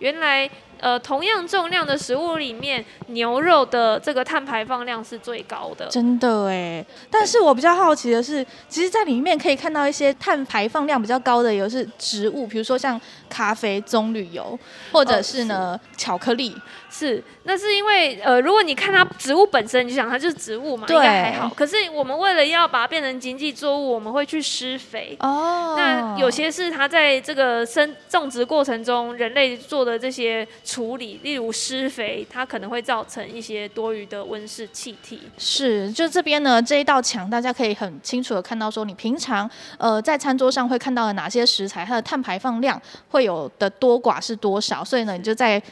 [0.00, 0.50] 原来。
[0.84, 5.86] 呃，同样重量的食物里面，牛肉的这个碳排放量是最高的。
[5.86, 14.58] 真的哎，但是我比较好奇的是，其实，在里面可以看到一些碳排放量比较高的，有是植物，比如说像咖啡、棕榈油，
[14.92, 16.54] 或者是呢、巧克力。
[16.90, 21.48] 是，那是因为呃，如果你看它植物本身，你就想它就是植物嘛，应该还好。
[21.56, 25.16] 可是我们为了要把它变成经济作物，我们会去施肥。
[25.20, 25.74] 哦。
[25.76, 35.20] 那有些是它在这个生种植过程中，人类做的这些处理，例如施肥，它可能会造成一些多余的温室气体。
[35.38, 44.84] 是，就这边呢，这一道墙，大家可以很清楚的看到，说你平常呃在餐桌上会看到的哪些食材，它的碳排放量会有的多寡是多少。
[44.84, 45.62] 所以呢，你就在。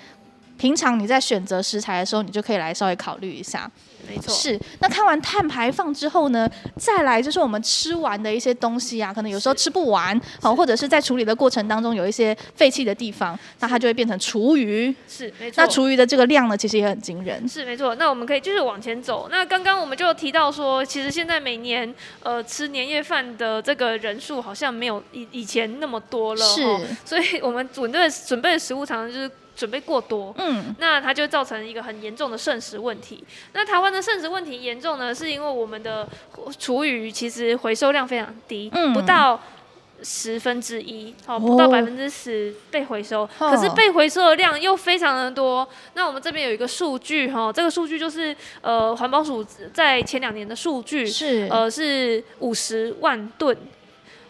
[0.58, 3.68] 平常你在选择食材的时候，你就可以来稍微考虑一下。
[4.08, 4.58] 没错，是。
[4.80, 14.94] 那看完碳排放之后呢，再来就是我们吃完的一些东西啊，可能有时候吃不完，好，或者是在处理的过程当中有一些废弃的地方，那它就会变成厨余。
[15.08, 15.62] 是，没错。
[15.62, 17.48] 那厨余的这个量呢，其实也很惊人。
[17.48, 17.94] 是，没错。
[17.94, 19.28] 那我们可以就是往前走。
[19.30, 26.44] 那刚刚我们就提到说，其实现在每年呃吃年夜饭的这个人数好像没有以以前那么多了。
[26.44, 26.62] 是。
[27.04, 29.30] 所以我们准备准备的食物常常就是。
[29.54, 33.22] 准备过多，嗯，那它就造成一个很严重的剩食问题。
[33.52, 36.08] 那台湾的剩食问题严重呢，是因为我们的
[36.58, 39.40] 厨余其实回收量非常低，嗯，不到
[40.02, 45.68] 十分之一，哦，不到百分之十被回收，哦，可是被回收的量又非常的多。
[45.94, 53.56] 那我们这边有一个数据，哈，这个数据就是呃环保署在前两年的数据，是呃是五十万吨。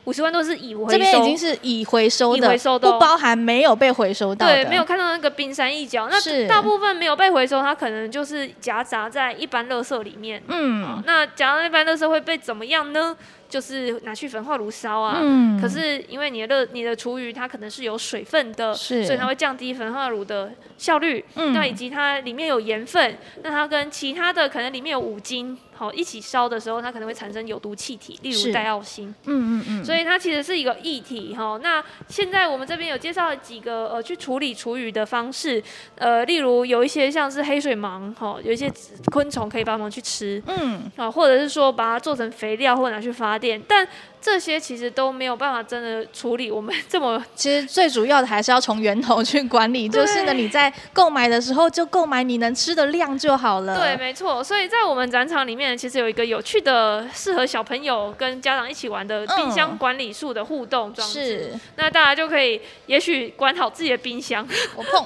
[0.05, 4.55] 五十万都是已回收，这边已经是已回收的，已回收的哦，不包含没有被回收到的。
[4.55, 6.09] 对，没有看到那个冰山一角。
[6.11, 10.43] 那大部分没有被回收，它可能就是夹杂在一般垃圾里面。
[10.49, 13.17] 嗯，那夹杂一般垃圾会被怎么样呢？
[13.53, 21.23] 就是拿去焚化炉烧啊，嗯，可是因为你的你的厨余它可能是有水分的，是，所以它会降低焚化炉的效率。
[21.35, 29.15] 嗯，那以及它里面有盐分，那它跟其他的可能里面有五金，好一起烧的时候，它可能会产生有毒气体，例如戴奥辛。
[29.27, 29.85] 嗯嗯嗯。
[29.85, 31.61] 所以它其实是一个议题哈。
[31.63, 35.63] 那现在我们这边有介绍了几个呃去处理厨余的方式，
[35.97, 38.73] 呃，例如有一些像是黑水虻，哈，有一些
[39.13, 43.42] 昆虫可以帮忙去吃，嗯，啊，或者是说把它做成肥料或者拿去发。
[43.67, 43.87] 但
[44.21, 53.77] 这些其实都没有办法真的处理我们 这么，其实最主要的还是要从源头去管理，就是呢，你在购买的时候就购买你能吃的量就好了。
[53.77, 54.45] 对，没错。
[54.45, 61.25] 所以在我们展场里面，其实有一个有趣的、适合小朋友跟家长一起玩的冰箱管理术的互动装置。
[61.25, 64.47] 是，那大家就可以，也许管好自己的冰箱。
[64.77, 65.05] 我碰。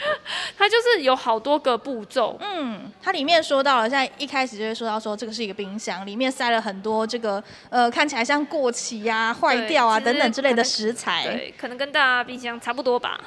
[0.56, 13.20] 它就是有好多个步骤，嗯，它里面说到了，现在一开始就会说到说这个是一个冰箱，里面塞了很多这个呃看起来像过期呀、啊、坏掉啊等等之类的食材，对，可能跟大家冰箱差不多吧。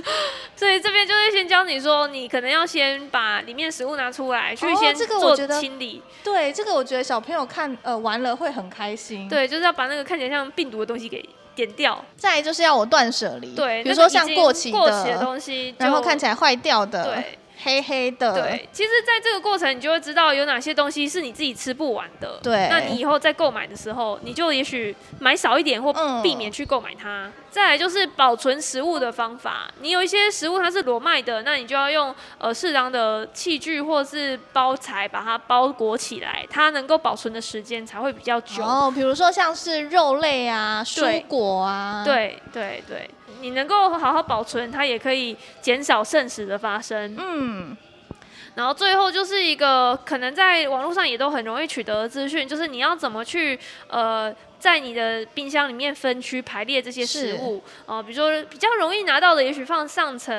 [0.56, 6.02] 所以这边就是先教你说，你可能要先把里面食物拿出来，去先做清理。
[6.02, 9.28] 哦这个、对，这个我觉得小朋友看呃玩了会很开心。
[9.28, 11.26] 对，就是要把那个看起来像病毒的东西给。
[11.58, 17.37] 剪掉，再来就是要我断舍离，对，比如说像过期的，过期的东西，然后看起来坏掉的，对。
[17.62, 22.38] 黑黑的，对，其实，在这个过程，你就会知道有哪些东西是你自己吃不完的。
[22.42, 25.92] 对，那你以后在购买的时候，你就也许买少一点，或
[26.22, 27.26] 避免去购买它。
[27.26, 27.32] 嗯。
[27.50, 38.62] 再来就是保存食物的方法，你有一些食物它是裸卖的，那你就要用呃适当的器具或是包材把它包裹起来，它能够保存的时间才会比较久。
[38.62, 42.98] 哦，比如说像是肉类啊、蔬果啊，对对对。
[42.98, 47.16] 对你能够好好保存，它也可以减少剩食的发生。
[47.18, 47.76] 嗯，
[48.54, 54.34] 然后最后就是一个可能在网络上也都很容易取得的资讯，就是你要怎么去呃。
[54.58, 60.34] 在你的冰箱里面分区排列这些食物，哦、呃，比如说比较容易拿到的，也许放上层，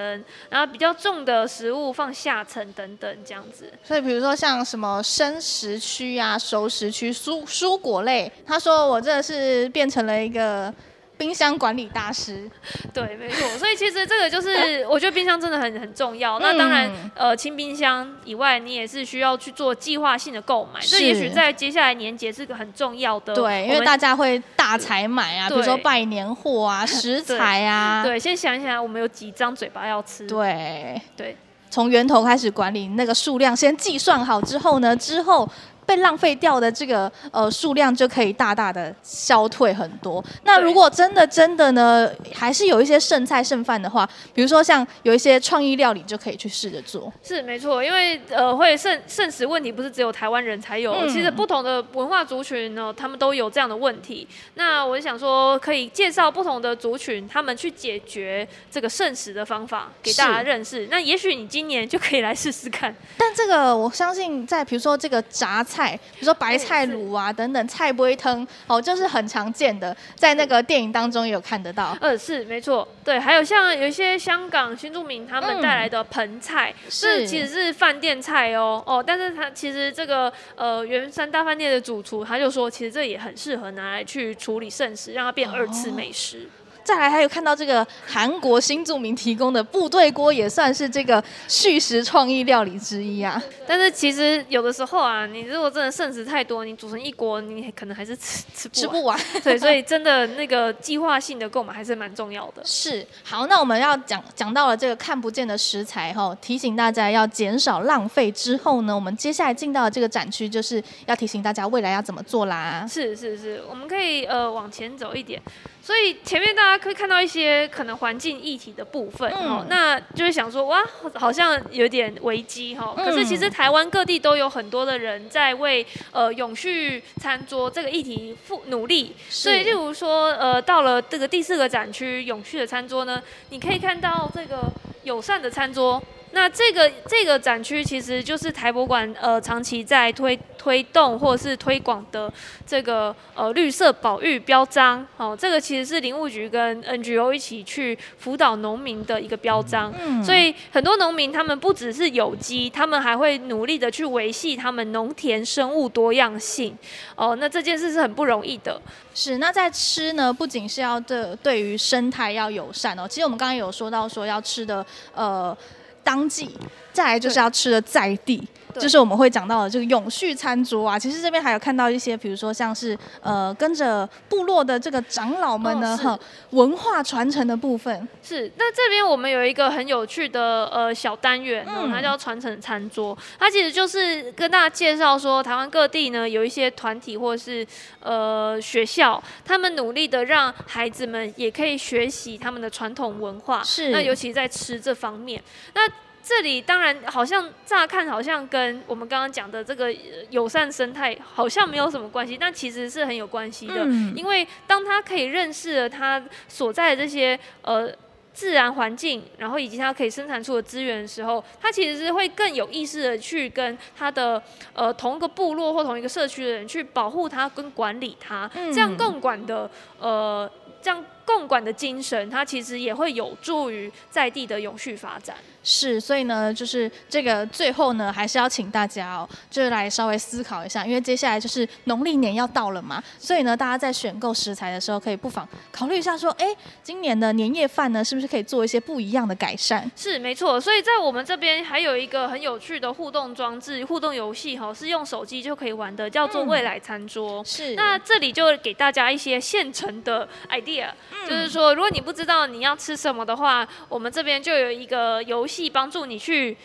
[0.50, 3.72] 然后比较重的食物放下层等等这样子。
[3.82, 10.74] 所以比如说像什么生食区啊、熟食区、蔬蔬果类，他说我这是变成了一个。
[11.20, 12.50] 冰箱管理大师，
[12.94, 13.46] 对，没错。
[13.58, 16.40] 所以其实这个就是，我觉得冰箱真的很很重要。
[16.40, 20.80] 那当然，呃，清冰箱以外，你也是需要去做计划性的购买。
[20.80, 23.36] 这也许在接下来年节是个很重要的。
[23.36, 28.02] 对，因为大家会大采买啊，比如说拜年货啊、 食材啊。
[28.02, 30.26] 对，先想一想，我们有几张嘴巴要吃。
[30.26, 31.36] 对对，
[31.70, 35.46] 从源头开始管理那个数量，先计算好之后呢，之后。
[35.90, 40.24] 被浪费掉的这个呃数量就可以大大的消退很多。
[40.44, 47.12] 那如果真的真的呢，还是有一些剩菜剩饭的话，比如说像有一些创意料理就可以去试着做。
[47.24, 54.28] 是没错，因为呃会剩剩食问题不是只有台湾人才有，嗯、其实不同的文化族群呢，他们都有这样的问题。
[54.54, 60.88] 那我想说，可以介绍不同的族群，他们去解决这个剩食的方法给大家认识。
[60.92, 62.96] 那也许你今年就可以来试试看。
[63.18, 65.79] 但这个我相信，在比如说这个炸菜。
[65.80, 71.98] 菜，比如说白菜卤啊等等，菜不会汤哦，就是很常见的，在那个电影当中也有看得到。
[72.02, 86.40] 呃，是没错，对，还有像有一些香港新住民他们带来的盆菜，嗯、是其实是饭店菜哦哦，但是他其实这个呃圆山大饭店的主厨他就说，其实这也很适合拿来去处理剩食，让它变二次美食。
[86.40, 93.40] 哦再来还有看到这个韩国新著名提供的部队锅，也算是这个续食创意料理之一啊。
[93.68, 99.16] 但是其实有的时候啊，你如果真的剩食太多，你煮成一锅，你可能还是吃吃不完。
[99.20, 99.44] 吃不完。
[99.44, 102.64] 对，所以真的那个计划性的购买还是蛮重要的。
[102.66, 103.06] 是。
[103.24, 112.84] 好，那我们要讲讲到了这个看不见的食材哈，提醒大家要减少浪费之后呢，我们接下来进到了这个展区，就是要提醒大家未来要怎么做啦。
[112.90, 115.40] 是是是，我们可以呃往前走一点。
[115.82, 120.84] 所以前面大家可以看到一些可能环境议题的部分，哦、嗯，那就会想说，哇，
[121.16, 122.94] 好像有点危机哈。
[122.96, 129.16] 可是其实台湾各地都有很多的人在为呃永续餐桌这个议题付努力。
[129.30, 134.72] 所以，例如说，呃，到了这个第四个展区永续的餐桌呢，你可以看到这个
[135.04, 136.02] 友善的餐桌。
[136.32, 142.32] 那这个这个展区其实就是台博馆呃长期在推推动或者是推广的
[142.68, 149.92] 这个呃绿色保育标章，哦，这个其实是林务局跟 NGO 一起去辅导农民的一个标章。
[150.00, 156.78] 嗯，所以很多农民他们不只是有机，他们还会努力的去维系他们农田生物多样性。
[157.16, 158.80] 哦，那这件事是很不容易的。
[159.16, 165.58] 是，那在吃呢，不仅是要对对于生态要友善哦，其实我们刚刚有说到说要吃的呃。
[166.04, 166.50] 当季，
[166.94, 168.48] 再来就是要吃的在地。
[168.76, 176.20] 就是我们会讲到的这个永续餐桌啊，其实这边还有看到一些，比如说像是呃跟着部落的这个长老们呢，哈、哦，
[176.52, 178.08] 文化传承的部分。
[178.22, 187.66] 是，那这边我们有一个很有趣的呃小单元，嗯，它叫传承餐桌，它其实就是跟大家介绍说，台湾各地呢有一些团体或是
[188.02, 195.42] 呃学校，他们努力的让孩子们也可以学习他们的传统文化，是，那尤其在吃这方面，
[195.74, 195.82] 那。
[196.30, 199.92] 这里当然好像乍看好像跟我们刚刚讲的这个
[200.30, 203.78] 友善生态好像没有什么关系，但其实是很有关系的。
[203.86, 207.92] 嗯、因为当他可以认识了他所在的这些呃
[208.32, 214.40] 自然环境，然后以及他可以生产出的资源的时候，他其实是会更有意识的去跟他的
[214.74, 220.48] 呃同一个部落或同一个社区的人去保护它跟管理它，嗯、这样共管的呃
[220.80, 225.36] 这样共管的精神，它其实也会有助于在地的永续发展。
[225.64, 236.48] 是，所以呢，就是这个最后呢，还是要请大家哦，就是来稍微思考一下，因为接下来就是农历年要到了嘛，所以呢，大家在选购食材的时候，可以不妨考虑一下，说，哎，
[236.82, 239.90] 今年的年夜饭呢，是不是可以做一些不一样的改善？
[239.96, 240.60] 是，没错。
[240.60, 247.42] 所以在我们这边还有一个很有趣的互动装置、互动游戏，哈，是用手机就可以玩的，叫做未来餐桌。
[247.42, 247.76] 嗯、是。
[247.76, 255.68] 那这里就给大家一些现成的 idea，、嗯、就是说，如果你不知道你要吃什么的话，我们这边就有一个游戏。
[255.80, 256.58] 帮助你去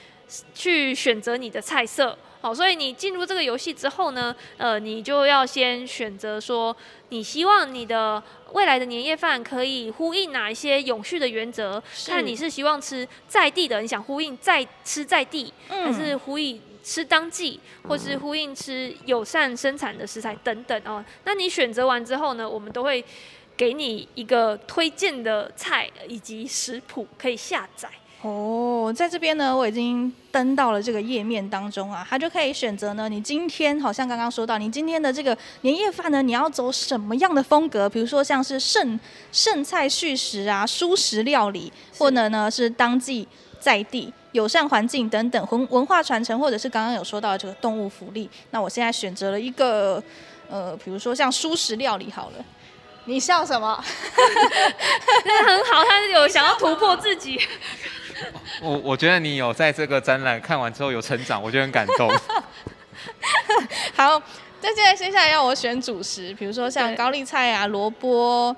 [0.54, 6.76] 去选择你的菜色，好，所以你进入这个游戏之后呢，呃，你就要先选择说，
[7.10, 8.20] 你希望你的
[8.52, 11.80] 未来的年夜饭可以呼应哪一些永续的原则？
[12.06, 21.04] 看你是希望吃在地的，你想呼应在吃在地，嗯、还是呼应吃当季，或是呼应吃友善生产的食材等等哦。
[21.24, 23.04] 那你选择完之后呢，我们都会。
[23.56, 27.88] 给你一个推荐的菜以及食谱可以下载。
[28.24, 37.86] 哦，在这边呢，我已经登到了这个页面当中啊，它就可以选择呢，你今天好像刚刚说到，你今天的这个年夜饭呢，你要走什么样的风格？
[37.86, 38.98] 比如说像是剩
[39.30, 43.28] 剩菜续食啊，蔬食料理，或者呢是当季
[43.60, 48.30] 在地友善环境等等文文化传承，或者是刚刚有说到的这个动物福利。
[48.52, 50.02] 那我现在选择了一个，
[50.48, 52.42] 呃，比如说像蔬食料理好了。
[53.06, 53.84] 你笑什么？
[55.26, 57.38] 那很好，他是有想要突破自己。
[58.62, 62.08] 我我觉得你有在这个展览看完之后有成长，我觉得很感动。
[63.94, 64.20] 好，
[64.60, 68.54] 那现在接下来要我选主食，比如说像高丽菜啊、萝卜，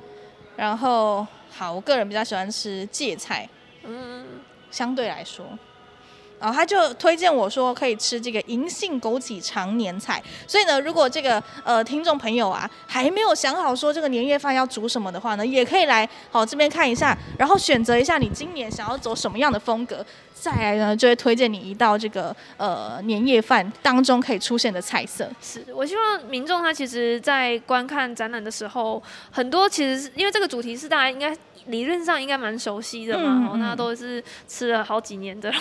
[0.57, 3.49] 然后好，我个人比较喜欢吃芥菜，
[3.85, 4.25] 嗯，
[4.71, 5.47] 相对来说。
[6.39, 25.29] 然后他就推荐我说可以吃这个银杏枸杞常年菜，所以呢，如果这个呃听众朋友啊还没有想好说这个年夜饭要煮什么的话呢，也可以来好这边看一下，然后选择一下你今年想要走什么样的风格，再来呢就会推荐你一道这个呃年夜饭当中可以出现的菜色。
[25.41, 31.37] 是我希望民众他其实在观看展览的时候，很多其实因为这个主题是大家应该。
[31.67, 35.53] 理论上应该蛮熟悉的嘛，嗯嗯，那都是吃了好几年的，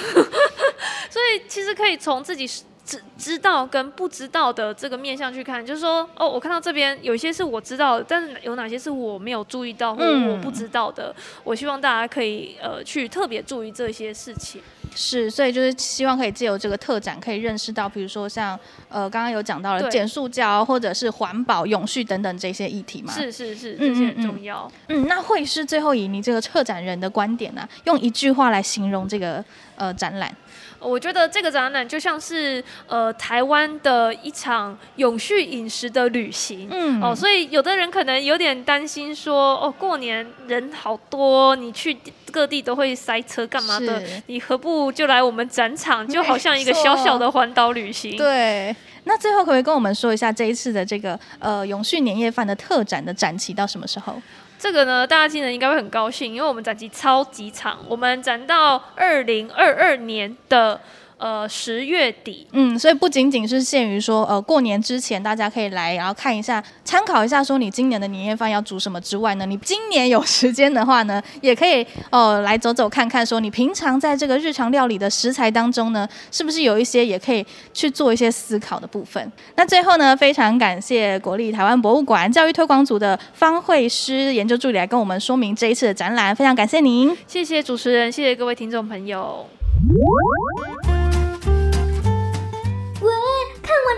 [1.09, 2.47] 所以其实可以从自己
[2.85, 14.61] 知知道跟不知道的这个面向去看，就是说，哦，我看到这边有一些是我知道的，但是有哪些是我没有注意到或我不知道的，嗯、我希望大家可以呃去特别注意这些事情。
[14.95, 18.57] 是，所以就是希望可以借由这个特展，可以认识到，比如说像
[18.89, 23.13] 呃刚刚有讲到了减塑胶或者是环保、永续等等这些议题嘛。
[23.13, 24.71] 是是是，这些很重要。
[24.87, 29.43] 嗯，嗯，嗯，那会是最后以你这个策展人的观点呢、啊，用一句话来形容这个
[29.75, 30.33] 呃展览。
[30.79, 41.97] 我觉得这个展览就像是呃台湾的一场永续饮食的旅行，嗯哦，所以有的人可能有点担心说，哦过年人好多，你去
[42.31, 48.15] 各地都会塞车干嘛的，你何不就来我们展场，就好像一个小小的环岛旅行。
[48.15, 54.21] 对，那最后可不可以跟我们说一下这一次的这个呃永续年夜饭的特展的展期到什么时候？
[54.65, 60.81] 这个呢，大家今年应该会很高兴，因为我们展期超级长，我们展到二零二二年的。
[61.17, 79.31] 呃，十月底，嗯，所以不仅仅是限于说，呃，过年之前大家可以来，然后看一下，参考一下，说你今年的年夜饭要煮什么之外呢，你今年有时间的话呢，也可以哦、呃、来走走看看，说你平常在这个日常料理的食材当中呢，是不是有一些也可以去做一些思考的部分。
[79.55, 89.47] 那最后呢，非常感谢国立台湾博物馆教育推广组的方慧诗研究助理来跟我们说明这一次的展览，非常感谢您，谢谢主持人，谢谢各位听众朋友。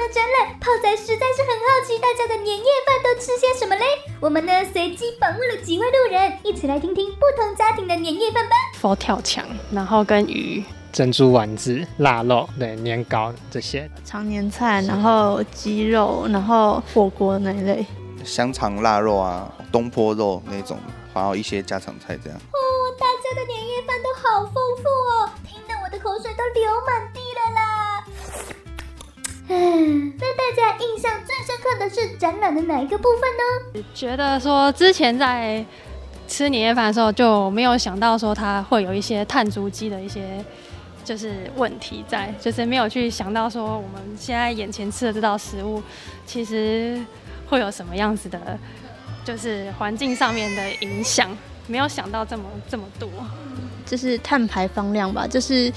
[0.08, 3.84] 完了展览，炮仔实在是很好奇大家的年夜饭都吃些什么嘞？
[4.22, 8.56] 我们呢随机访问了几位路人，一起来听听不同家庭的年夜饭吧。
[8.76, 13.90] 佛跳墙，然后跟鱼、珍珠丸子、腊肉、对年糕这些。
[14.06, 17.86] 常年菜，然后鸡肉，然后火锅那一类。
[18.24, 20.80] 香肠、腊肉啊，东坡肉那种，
[21.14, 22.40] 还有一些家常菜这样。
[22.40, 22.58] 哦，
[22.98, 27.27] 大家的年夜饭都好丰富哦，听得我的口水都流满地。
[29.50, 33.84] 嗯，那大家印象最深刻的是展览的哪一个部分呢？
[33.94, 35.66] 觉得说之前在
[36.28, 40.44] 吃年夜饭的时候就没有想到说它会有一些碳足迹的一些
[41.06, 45.82] 就是问题在，就是没有去想到说我们现在眼前吃的这道食物
[46.26, 47.02] 其实
[47.50, 48.60] 会有什么样子的，
[49.24, 51.30] 就是环境上面的影响，
[51.68, 53.10] 没有想到这么这么多，
[53.86, 55.72] 就是碳排放量吧，就是。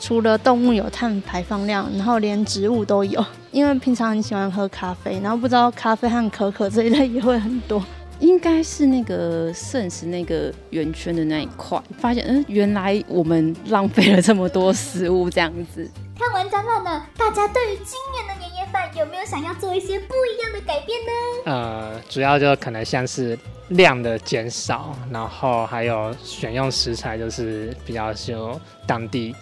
[0.00, 3.24] 除了动物有碳排放量，然后连植物都有。
[3.52, 7.82] 因为平常很喜欢喝咖啡，然后不知道咖啡和可可这一类也会很多。
[8.20, 15.88] 应该是那个剩食那个圆圈的那一块，发现嗯，原来我们浪费了这么多食物这样子。
[16.16, 21.12] 看完展览了，大家对于今年的年夜饭有没有想要做一些不一样的改变呢？
[21.46, 23.36] 呃，主要就可能像是
[23.70, 29.34] 量的减少，然后还有选用食材就是比较就当地。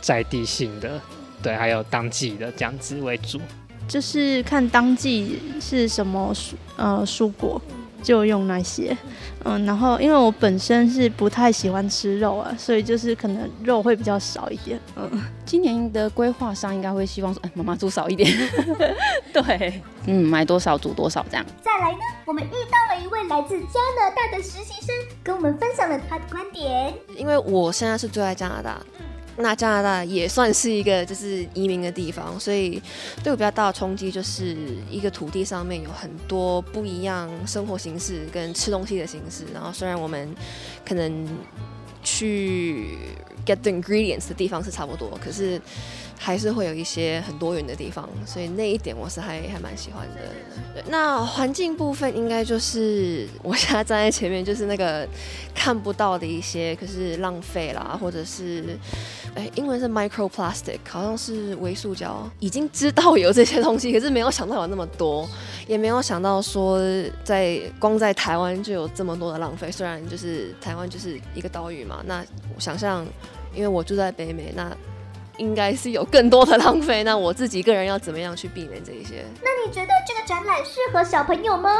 [0.00, 1.00] 在地性的，
[1.42, 3.40] 对，还有当季的这样子为主，
[3.86, 7.60] 就是看当季是什么蔬呃蔬果，
[8.02, 8.96] 就用那些，
[9.44, 15.10] 嗯，然后因为我本身是不太喜欢吃肉啊，所以就是可能肉会比较少一点，嗯，
[15.44, 18.30] 今年的规划上应该会希望说，哎，妈妈煮少一点，
[19.32, 21.44] 对，嗯，买多少煮多少这样。
[21.62, 24.94] 再来呢，我们遇到了一位来自加拿大的实习生，
[25.24, 26.94] 跟我们分享了他的观点。
[27.16, 28.80] 因为我现在是住在加拿大。
[29.38, 32.82] 那加拿大也算是一个就是移民的地方，所以
[33.22, 34.56] 对我比较大的冲击就是
[34.90, 39.44] 一个土地上面有很多不一样生活形式跟吃东西的形式。
[39.54, 40.28] 然后虽然我们
[40.84, 41.26] 可能
[42.02, 42.98] 去
[43.46, 45.60] get the ingredients 的地方是差不多，可是。
[46.18, 50.82] 还是会有一些很多元的地方，所以那一点我是还还蛮喜欢的。
[50.88, 55.08] 那环境部分应该就是我现在站在前面，就是那个
[55.54, 58.76] 看不到的一些，可是浪费啦，或者是
[59.34, 62.28] 哎，英文是 microplastic，好像是微塑胶。
[62.40, 65.28] 已经知道有这些东西，可是没有想到有那么多，
[65.66, 66.80] 也没有想到说
[67.24, 69.70] 在光在台湾就有这么多的浪费。
[69.70, 72.24] 虽然就是台湾就是一个岛屿嘛，那
[72.58, 73.06] 想象，
[73.54, 74.76] 因为我住在北美，那。
[75.38, 79.24] 应该是有更多的浪费，那我自己个人要怎么样去避免这一些？
[79.42, 81.70] 那你觉得这个展览适合小朋友吗？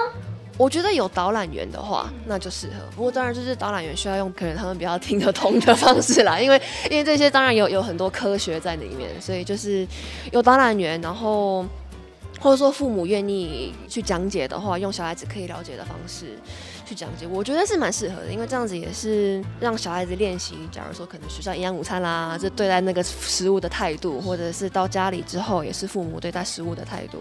[0.56, 2.74] 我觉得有导览员的话，那就适合。
[2.96, 9.86] 不过当然就是导览员需要用可能他们比较听得通的方式啦， 因为因为这些当然有有很多科学在里面，所以就是
[10.32, 11.64] 有导览员，然后
[12.40, 16.36] 或者说父母愿意去讲解的话，用小孩子可以了解的方式。
[16.88, 20.56] 去讲解，我觉得是蛮适合的，因为这样子也是让小孩子练习。
[20.72, 27.18] 假如说可能学校营养午餐啦，这对待那个食物的态度，或者是到家里之后也是父母对待食物的态度，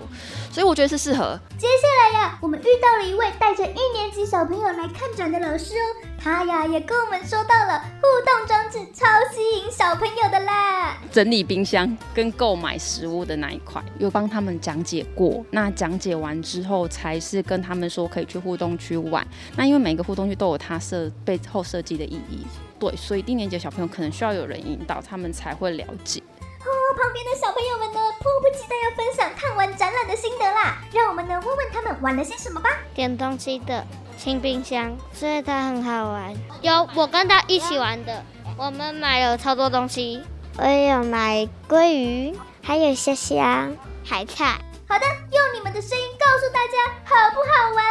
[0.54, 1.38] 所以我觉得是适合。
[1.58, 10.98] 接下来呀，我们遇到了一位带着一年级小朋友来看展的老师哦，他呀也跟我们说到了互动装置超吸引小朋友的啦。
[11.12, 15.46] 整理冰箱跟购买食物的那一块，有帮他们讲解过。
[15.52, 19.26] 那讲解完之后，才是跟他们说可以去互动区玩。
[19.58, 22.46] 那因为每个互动区都有它设背后设计的意义，
[22.80, 26.22] 对，所以低年级的小朋友可能需要有人引导，他们才会了解。
[26.22, 32.70] 哦，旁边的小朋友们呢，迫不及待要分享看完展览的心得啦，让我们呢问问他们玩了些什么吧。
[32.94, 33.84] 点东西的
[34.16, 36.36] 清冰箱，所以它很好玩。
[36.62, 38.24] 有我跟他一起玩的，
[38.58, 40.22] 我们买了超多东西，
[40.58, 43.70] 我也有买鲑鱼，还有虾虾、
[44.06, 44.60] 海菜。
[44.88, 47.84] 好的，用你们的声音告诉大家，好不好玩？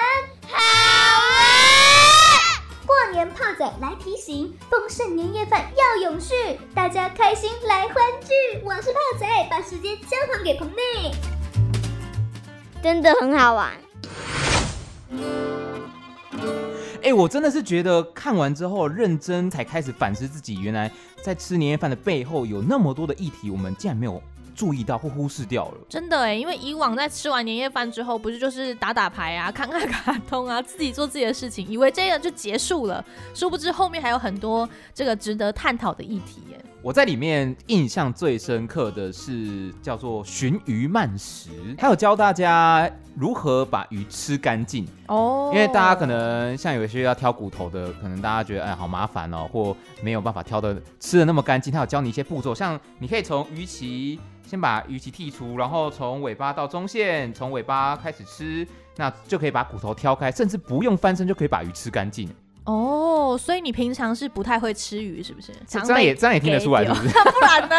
[0.49, 1.45] 好啊！
[2.87, 6.35] 过年炮仔来提醒：丰盛年夜饭要永续，
[6.75, 8.61] 大家开心来欢聚。
[8.65, 11.13] 我是炮仔，把时间交还给棚内。
[12.83, 13.73] 真的很好玩。
[16.99, 20.91] 哎、欸，我真的是觉得看完之后认真才开始反思自己，原来
[21.23, 24.23] 在吃年夜饭的背后有那么多的议题，我们竟然没有。
[24.57, 33.05] 注意到或忽视掉了，真的哎，因为以往在吃完年夜饭之后，不是就是打打牌啊、看看卡 通啊、自己做自己的事情，以为这样就结束了，
[33.35, 36.59] 殊不知后面还有很多这个值得探讨的议题耶。
[36.87, 45.51] 我在里面印象最深刻的是叫做鲟鱼慢食，还有教大家如何把鱼吃干净哦。
[45.53, 51.72] 因为大家可能像有一些要挑骨头的，可能大家觉得哎好麻烦哦，或没有办法挑的吃的那么干净。
[51.72, 54.20] 他有教你一些步骤，像你可以从鱼鳍。
[54.47, 58.64] 先把鱼鳍剔除，然后从尾巴到中线，从尾巴开始吃，
[58.95, 62.30] 那就可以把骨头挑开，甚至不用翻身就可以把鱼吃干净。
[62.67, 65.53] 哦，所以你平常是不太会吃鱼，是不是？
[65.67, 67.09] 这样也这样也听得出来，是不是？
[67.31, 67.77] 不然呢？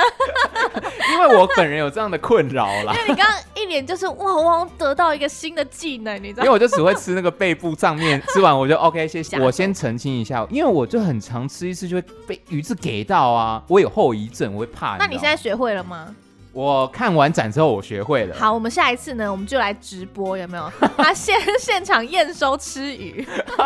[1.14, 2.94] 因为我本人有这样的困扰啦。
[2.94, 6.44] 因为你刚刚一脸就是哇，我得到一个新的技能，你知道？
[6.44, 9.38] 因为我就只会 吃那个背部上面，吃完我就 OK，谢谢。
[9.40, 14.98] 我先澄清一下，因为我就很常吃一次就会被鱼刺给到啊，我有后遗症，我会怕。
[14.98, 16.16] 那你现在学会了吗？
[16.58, 18.36] 我看完展之后，我学会了。
[18.36, 20.68] 好，我们下一次呢，我们就来直播，有没有？
[20.98, 23.24] 他现现场验收吃鱼。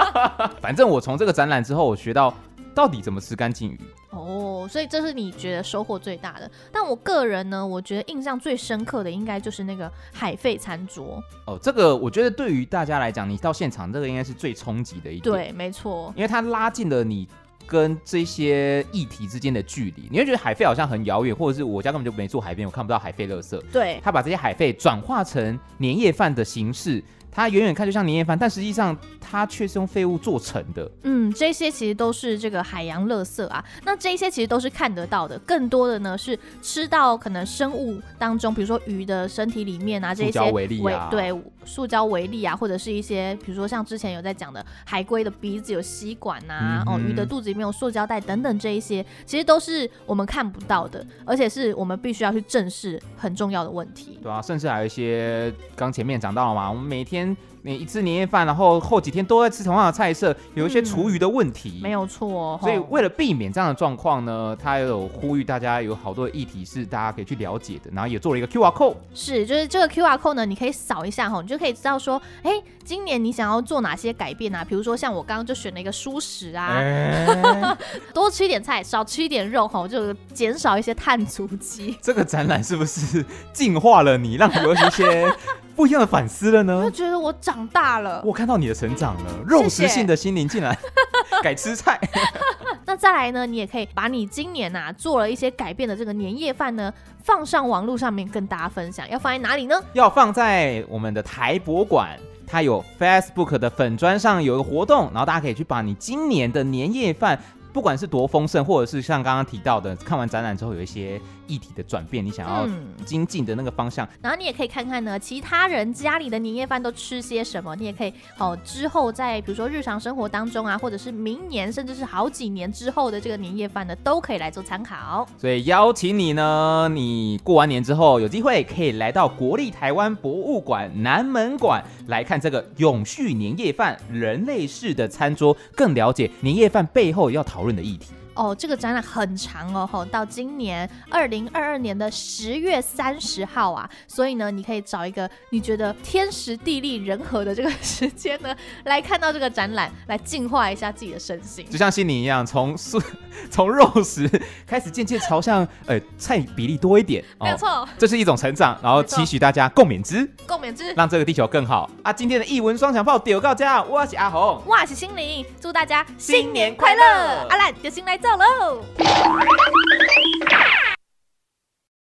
[0.60, 2.34] 反正我从这个展览之后，我学到
[2.76, 3.80] 到底怎么吃干净鱼。
[4.10, 6.52] 哦，所以这是你觉得收获最大的。
[6.70, 11.24] 但我个人呢，我觉得印象最深刻的应该就是那个海废餐桌。
[11.48, 15.34] 哦，这个我觉得对于大家来讲，你到现场这个应该是最冲击的一点。
[15.34, 17.26] 对，没错，因为它拉近了你。
[17.72, 23.58] 跟这些议题之间的距离，你会觉得海费好像很遥远，或者是我家根本就没住海边，我看不到海费垃圾。
[23.72, 27.02] 对，他把这些海费转化成年夜饭的形式。
[27.32, 30.92] 它远远看就像年夜饭，但实际上它却是用废物做成的。
[31.04, 33.64] 嗯，这些其实都是这个海洋垃圾啊。
[33.86, 54.20] 那这些其实都是看得到的，更多的呢是吃到可能生物当中，比如说鱼的身体里面啊，这些微粒啊，对，塑胶微粒啊，或者是一些比如说像之前有在讲的海龟的鼻子有吸管啊，嗯、哦，鱼的肚子里面有塑胶袋等等，这一些其实都是我们看不到的，而且是我们必须要去正视很重要的问题。
[54.22, 57.21] 对啊，甚至还有一些刚前面讲到了嘛，我们每天。
[57.22, 61.80] 间你一次年夜饭，然后后几天都在吃同样的菜色，有一些厨余的问题。
[61.82, 68.96] 没有错，所以为了避免这样的状况呢，他有呼吁大家有好多的议题是大家可以去了解的，然后也做了一个 QR code。
[69.14, 72.52] 是，就是这个 QR code 呢，你可以扫一下哈，你就可以知道说，哎，
[72.84, 74.64] 今年你想要做哪些改变啊？
[74.64, 77.78] 比如说像我刚刚就选了一个蔬食啊，欸、
[78.14, 81.96] 多吃一点菜，少吃一点肉哈，就减少一些碳足迹。
[82.02, 85.32] 这个展览是不是 净化了你，让你有一些
[85.76, 86.82] 不一样的反思了呢？
[86.84, 90.78] 我觉得我长大了，我看到你的成长了，肉食性的心灵竟然
[91.44, 92.00] 改吃菜。
[92.86, 96.94] 那再来呢，你也可以把你今年呐、啊、做了一些改变的这个年夜饭呢，
[97.24, 99.10] 放上网络上面跟大家分享。
[99.10, 99.76] 要放在哪里呢？
[99.94, 107.40] 要放在我们的台博馆，它有 Facebook 的粉砖上有一个活动，然后大家可以去把你今年的年夜饭。
[107.74, 111.18] 不管是多丰盛，或者是像刚刚提到的，看完展览之后有一些
[111.52, 112.68] 议题的转变，你想要
[113.06, 125.26] 精进的那个方向，嗯，然后你也可以看看呢，其他人家里的年夜饭都吃些什么，你也可以哦，之后在比如说日常生活当中啊，或者是明年甚至是好几年之后的这个年夜饭呢，都可以来做参考。
[125.38, 138.08] 所以邀请你呢，你过完年之后有机会可以来到国立台湾博物馆南门馆来看这个永续年夜饭人类式的餐桌，更了解年夜饭背后要讨讨论的议题。
[138.34, 148.56] 哦，这个展览很长哦，吼，到今年二零二二年的十月三十号啊，所以呢，你可以找一个你觉得天时地利人和的这个时间呢，
[148.86, 153.02] 来看到这个展览，来净化一下自己的身心，就像心灵一样，从素
[153.52, 154.30] 从肉食
[154.66, 161.90] 开始渐渐朝向呃菜比例多一点，没有错，哦，这是一种成长，然后期许大家共勉之，共勉之，让这个地球更好。
[162.02, 162.14] 啊！
[162.14, 167.04] 今天的译文双响炮丢到家，我是阿红，我是心灵，祝大家新年快乐，
[167.50, 168.21] 阿兰就新来。
[168.22, 168.86] 走喽。